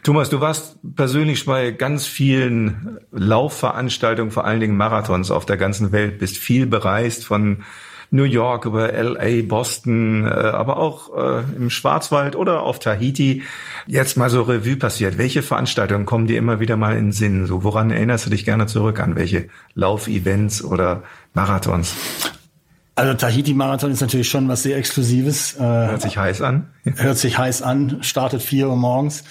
[0.04, 5.92] Thomas, du warst persönlich bei ganz vielen Laufveranstaltungen, vor allen Dingen Marathons auf der ganzen
[5.92, 7.64] Welt, bist viel bereist von
[8.12, 13.44] New York über LA, Boston, äh, aber auch äh, im Schwarzwald oder auf Tahiti.
[13.88, 15.18] Jetzt mal so Revue passiert.
[15.18, 17.46] Welche Veranstaltungen kommen dir immer wieder mal in den Sinn?
[17.46, 19.16] So, woran erinnerst du dich gerne zurück an?
[19.16, 21.04] Welche Laufevents oder
[21.36, 21.94] Marathons?
[22.96, 25.56] Also Tahiti-Marathon ist natürlich schon was sehr Exklusives.
[25.56, 26.70] Äh, hört sich heiß an.
[26.84, 29.26] Hört sich heiß an, startet vier Uhr morgens.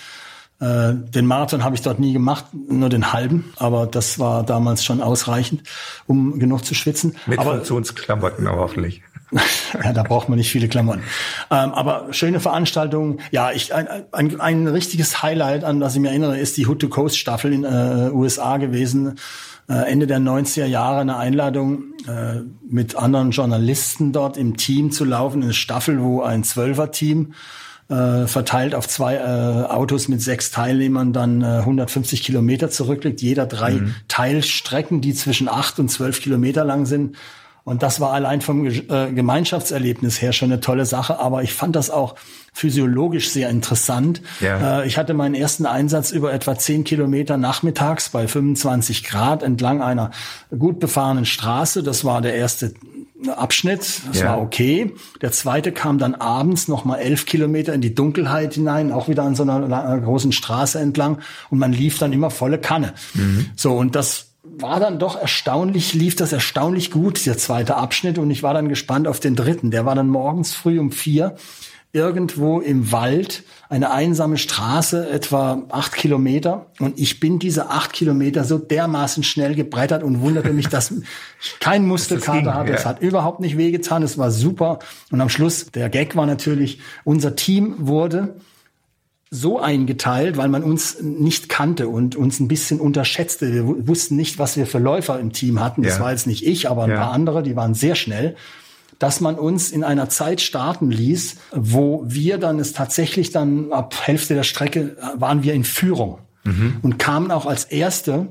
[0.60, 4.84] Äh, den Marathon habe ich dort nie gemacht, nur den halben, aber das war damals
[4.84, 5.62] schon ausreichend,
[6.06, 7.16] um genug zu schwitzen.
[7.26, 9.02] Mit aber, Funktionsklamotten aber hoffentlich.
[9.82, 11.02] ja, da braucht man nicht viele Klamotten.
[11.50, 13.20] Ähm, aber schöne Veranstaltungen.
[13.30, 16.80] Ja, ich ein, ein, ein richtiges Highlight, an das ich mich erinnere, ist die Hood
[16.80, 19.16] to Coast Staffel in äh, USA gewesen.
[19.68, 25.04] Äh, Ende der 90er Jahre eine Einladung äh, mit anderen Journalisten dort im Team zu
[25.04, 27.32] laufen, eine Staffel, wo ein Zwölfer-Team
[27.88, 33.20] äh, verteilt auf zwei Autos mit sechs Teilnehmern dann äh, 150 Kilometer zurückliegt.
[33.22, 33.94] Jeder drei mhm.
[34.08, 37.16] Teilstrecken, die zwischen acht und zwölf Kilometer lang sind.
[37.64, 38.80] Und das war allein vom äh,
[39.12, 41.18] Gemeinschaftserlebnis her schon eine tolle Sache.
[41.18, 42.14] Aber ich fand das auch
[42.52, 44.20] physiologisch sehr interessant.
[44.40, 44.82] Ja.
[44.82, 49.80] Äh, ich hatte meinen ersten Einsatz über etwa zehn Kilometer nachmittags bei 25 Grad entlang
[49.80, 50.10] einer
[50.56, 51.82] gut befahrenen Straße.
[51.82, 52.74] Das war der erste
[53.34, 54.02] Abschnitt.
[54.08, 54.26] Das ja.
[54.26, 54.92] war okay.
[55.22, 59.22] Der zweite kam dann abends noch mal elf Kilometer in die Dunkelheit hinein, auch wieder
[59.22, 61.20] an so einer, einer großen Straße entlang.
[61.48, 62.92] Und man lief dann immer volle Kanne.
[63.14, 63.46] Mhm.
[63.56, 68.18] So, und das war dann doch erstaunlich, lief das erstaunlich gut, der zweite Abschnitt.
[68.18, 69.70] Und ich war dann gespannt auf den dritten.
[69.70, 71.36] Der war dann morgens früh um vier
[71.94, 76.66] irgendwo im Wald, eine einsame Straße, etwa acht Kilometer.
[76.80, 81.04] Und ich bin diese acht Kilometer so dermaßen schnell gebrettert und wunderte mich, dass ich
[81.60, 82.72] kein Muskelkater hatte.
[82.72, 82.76] Ja.
[82.76, 84.02] Es hat überhaupt nicht wehgetan.
[84.02, 84.80] Es war super.
[85.12, 88.34] Und am Schluss, der Gag war natürlich, unser Team wurde
[89.34, 93.52] so eingeteilt, weil man uns nicht kannte und uns ein bisschen unterschätzte.
[93.52, 95.82] Wir wussten nicht, was wir für Läufer im Team hatten.
[95.82, 96.04] Das ja.
[96.04, 96.96] war jetzt nicht ich, aber ein ja.
[96.96, 98.36] paar andere, die waren sehr schnell
[99.00, 103.94] dass man uns in einer Zeit starten ließ, wo wir dann es tatsächlich dann ab
[104.04, 106.76] Hälfte der Strecke äh, waren wir in Führung mhm.
[106.80, 108.28] und kamen auch als Erste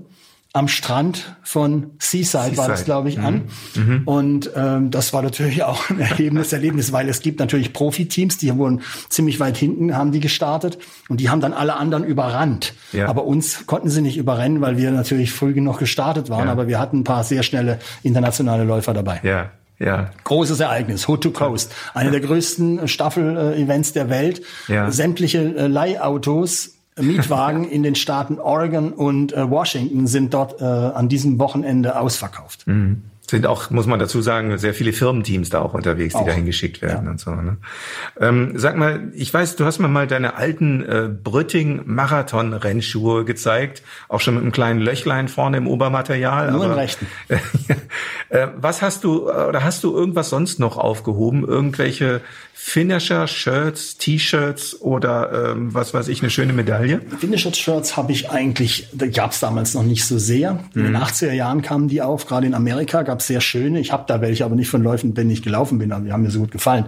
[0.56, 2.58] am Strand von Seaside, Seaside.
[2.58, 3.26] war das, glaube ich, mhm.
[3.26, 3.42] an.
[3.76, 4.02] Mhm.
[4.06, 8.56] Und ähm, das war natürlich auch ein erhebendes Erlebnis, weil es gibt natürlich Profiteams, die
[8.56, 10.78] wurden ziemlich weit hinten, haben die gestartet
[11.10, 12.76] und die haben dann alle anderen überrannt.
[12.92, 13.08] Ja.
[13.08, 16.52] Aber uns konnten sie nicht überrennen, weil wir natürlich früh genug gestartet waren, ja.
[16.52, 19.22] aber wir hatten ein paar sehr schnelle internationale Läufer dabei.
[19.24, 19.52] Ja.
[19.80, 20.12] Ja.
[20.24, 21.74] Großes Ereignis, Hood to Coast.
[21.96, 24.42] Eine der größten Staffel-Events der Welt.
[24.68, 24.92] Ja.
[24.92, 31.10] Sämtliche äh, Leihautos Mietwagen in den Staaten Oregon und äh, Washington sind dort äh, an
[31.10, 32.68] diesem Wochenende ausverkauft.
[32.68, 36.26] Mhm sind auch, muss man dazu sagen, sehr viele Firmenteams da auch unterwegs, die auch.
[36.26, 37.12] dahin geschickt werden ja.
[37.12, 37.32] und so.
[37.32, 37.56] Ne?
[38.20, 44.20] Ähm, sag mal, ich weiß, du hast mir mal deine alten äh, Brütting-Marathon-Rennschuhe gezeigt, auch
[44.20, 46.52] schon mit einem kleinen Löchlein vorne im Obermaterial.
[46.52, 47.08] Nur aber, im rechten.
[48.30, 51.48] äh, was hast du, oder hast du irgendwas sonst noch aufgehoben?
[51.48, 52.22] Irgendwelche
[52.66, 57.02] Finisher, Shirts, T-Shirts oder ähm, was weiß ich, eine schöne Medaille?
[57.20, 60.64] Finisher-Shirts habe ich eigentlich, gab es damals noch nicht so sehr.
[60.74, 61.34] In den 80er mhm.
[61.34, 63.80] Jahren kamen die auf, gerade in Amerika gab es sehr schöne.
[63.80, 66.24] Ich habe da welche, aber nicht von Läufen, wenn ich gelaufen bin, aber die haben
[66.24, 66.86] mir so gut gefallen.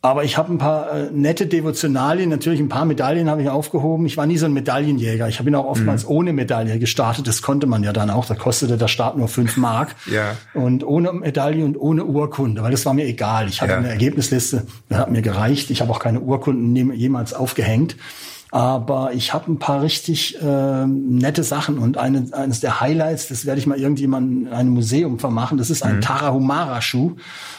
[0.00, 4.06] Aber ich habe ein paar äh, nette Devotionalien, natürlich ein paar Medaillen habe ich aufgehoben.
[4.06, 5.28] Ich war nie so ein Medaillenjäger.
[5.28, 6.10] Ich bin auch oftmals mhm.
[6.10, 7.26] ohne Medaille gestartet.
[7.26, 8.26] Das konnte man ja dann auch.
[8.26, 9.96] Da kostete der Start nur fünf Mark.
[10.06, 10.36] ja.
[10.54, 13.48] Und ohne Medaille und ohne Urkunde, weil das war mir egal.
[13.48, 13.78] Ich hatte ja.
[13.78, 15.68] eine Ergebnisliste, das hat mir gereicht.
[15.70, 17.96] Ich habe auch keine Urkunden jemals aufgehängt.
[18.50, 23.46] Aber ich habe ein paar richtig äh, nette Sachen und eine, eines der Highlights, das
[23.46, 26.00] werde ich mal irgendjemandem in einem Museum vermachen, das ist ein mhm.
[26.00, 27.16] Tarahumara-Schuh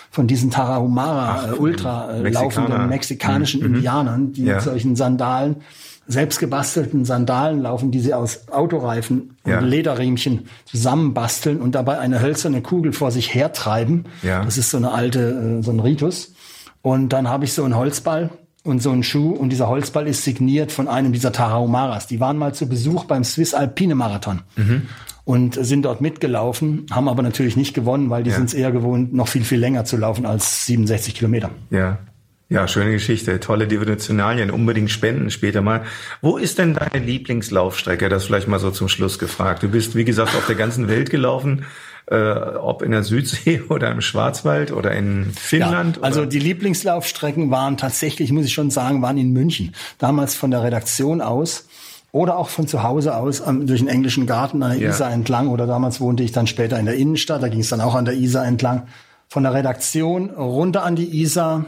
[0.09, 3.75] von diesen Tarahumara äh, Ultra äh, laufenden mexikanischen mhm.
[3.75, 4.55] Indianern, die ja.
[4.55, 5.57] mit solchen Sandalen
[6.07, 9.59] selbstgebastelten Sandalen laufen, die sie aus Autoreifen ja.
[9.59, 14.05] und Lederriemchen zusammenbasteln und dabei eine hölzerne Kugel vor sich hertreiben.
[14.21, 14.43] Ja.
[14.43, 16.33] Das ist so eine alte, äh, so ein Ritus.
[16.81, 18.31] Und dann habe ich so einen Holzball
[18.63, 22.07] und so einen Schuh und dieser Holzball ist signiert von einem dieser Tarahumaras.
[22.07, 24.41] Die waren mal zu Besuch beim Swiss Alpine Marathon.
[24.55, 24.87] Mhm
[25.23, 28.35] und sind dort mitgelaufen, haben aber natürlich nicht gewonnen, weil die ja.
[28.35, 31.51] sind es eher gewohnt, noch viel, viel länger zu laufen als 67 Kilometer.
[31.69, 31.99] Ja.
[32.49, 35.83] Ja, schöne Geschichte, tolle Devotionalien, unbedingt spenden später mal.
[36.19, 38.09] Wo ist denn deine Lieblingslaufstrecke?
[38.09, 39.63] Das vielleicht mal so zum Schluss gefragt.
[39.63, 41.63] Du bist, wie gesagt, auf der ganzen Welt gelaufen,
[42.07, 45.97] äh, ob in der Südsee oder im Schwarzwald oder in Finnland.
[45.97, 49.73] Ja, also die Lieblingslaufstrecken waren tatsächlich, muss ich schon sagen, waren in München.
[49.97, 51.67] Damals von der Redaktion aus
[52.11, 54.89] oder auch von zu Hause aus ähm, durch den englischen Garten an der ja.
[54.89, 55.49] Isar entlang.
[55.49, 58.05] Oder damals wohnte ich dann später in der Innenstadt, da ging es dann auch an
[58.05, 58.87] der Isar entlang.
[59.29, 61.65] Von der Redaktion runter an die Isar.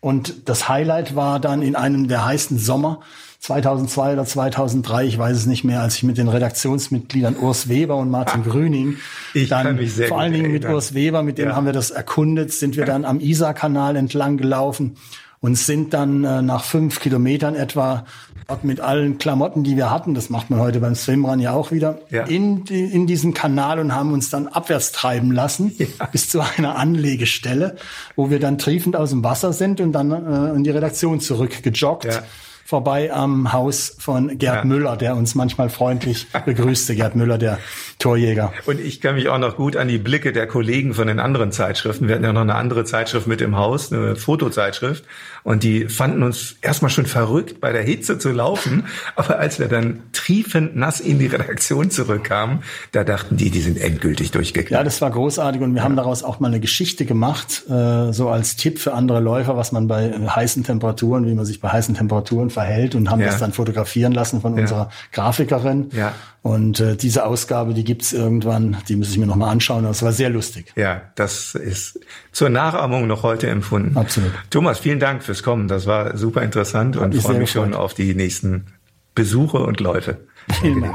[0.00, 3.00] Und das Highlight war dann in einem der heißen Sommer
[3.40, 7.96] 2002 oder 2003, ich weiß es nicht mehr, als ich mit den Redaktionsmitgliedern Urs Weber
[7.96, 8.96] und Martin ah, Grüning
[9.32, 9.78] ich dann
[10.08, 11.56] vor allen Dingen mit Urs Weber, mit dem ja.
[11.56, 14.96] haben wir das erkundet, sind wir dann am Isar-Kanal entlang gelaufen
[15.40, 18.04] und sind dann äh, nach fünf Kilometern etwa
[18.46, 21.72] dort mit allen Klamotten, die wir hatten, das macht man heute beim Swimrun ja auch
[21.72, 22.24] wieder, ja.
[22.24, 25.86] In, in diesen Kanal und haben uns dann abwärts treiben lassen ja.
[26.12, 27.76] bis zu einer Anlegestelle,
[28.16, 32.04] wo wir dann triefend aus dem Wasser sind und dann äh, in die Redaktion zurückgejoggt.
[32.04, 32.22] Ja
[32.64, 34.64] vorbei am Haus von Gerd ja.
[34.64, 36.94] Müller, der uns manchmal freundlich begrüßte.
[36.94, 37.58] Gerd Müller, der
[37.98, 38.52] Torjäger.
[38.66, 41.52] Und ich kann mich auch noch gut an die Blicke der Kollegen von den anderen
[41.52, 42.08] Zeitschriften.
[42.08, 45.04] Wir hatten ja noch eine andere Zeitschrift mit im Haus, eine Fotozeitschrift.
[45.42, 48.84] Und die fanden uns erstmal schon verrückt, bei der Hitze zu laufen.
[49.16, 53.78] Aber als wir dann triefend nass in die Redaktion zurückkamen, da dachten die, die sind
[53.78, 54.80] endgültig durchgeknallt.
[54.80, 55.60] Ja, das war großartig.
[55.62, 55.84] Und wir ja.
[55.84, 59.72] haben daraus auch mal eine Geschichte gemacht, äh, so als Tipp für andere Läufer, was
[59.72, 63.26] man bei heißen Temperaturen, wie man sich bei heißen Temperaturen verhält und haben ja.
[63.26, 64.62] das dann fotografieren lassen von ja.
[64.62, 65.90] unserer Grafikerin.
[65.92, 66.14] Ja.
[66.42, 69.84] Und äh, diese Ausgabe, die gibt's irgendwann, die muss ich mir nochmal anschauen.
[69.84, 70.72] Das war sehr lustig.
[70.76, 72.00] Ja, das ist
[72.32, 73.96] zur Nachahmung noch heute empfunden.
[73.96, 74.32] Absolut.
[74.50, 75.68] Thomas, vielen Dank fürs Kommen.
[75.68, 77.72] Das war super interessant Hat und freue mich gefreut.
[77.72, 78.66] schon auf die nächsten
[79.14, 80.26] Besuche und Läufe.
[80.60, 80.94] Vielen Dank.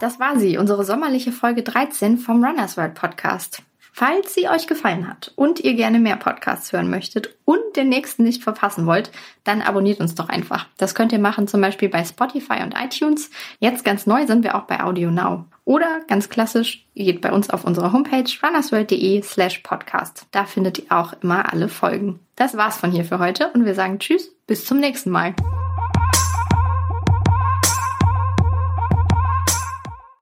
[0.00, 3.62] Das war sie, unsere sommerliche Folge 13 vom Runners World Podcast.
[3.96, 8.24] Falls sie euch gefallen hat und ihr gerne mehr Podcasts hören möchtet und den nächsten
[8.24, 9.12] nicht verpassen wollt,
[9.44, 10.66] dann abonniert uns doch einfach.
[10.78, 13.30] Das könnt ihr machen zum Beispiel bei Spotify und iTunes.
[13.60, 15.44] Jetzt ganz neu sind wir auch bei Audio Now.
[15.64, 20.26] Oder ganz klassisch, ihr geht bei uns auf unsere Homepage runnersworld.de slash podcast.
[20.32, 22.18] Da findet ihr auch immer alle Folgen.
[22.34, 25.36] Das war's von hier für heute und wir sagen Tschüss, bis zum nächsten Mal.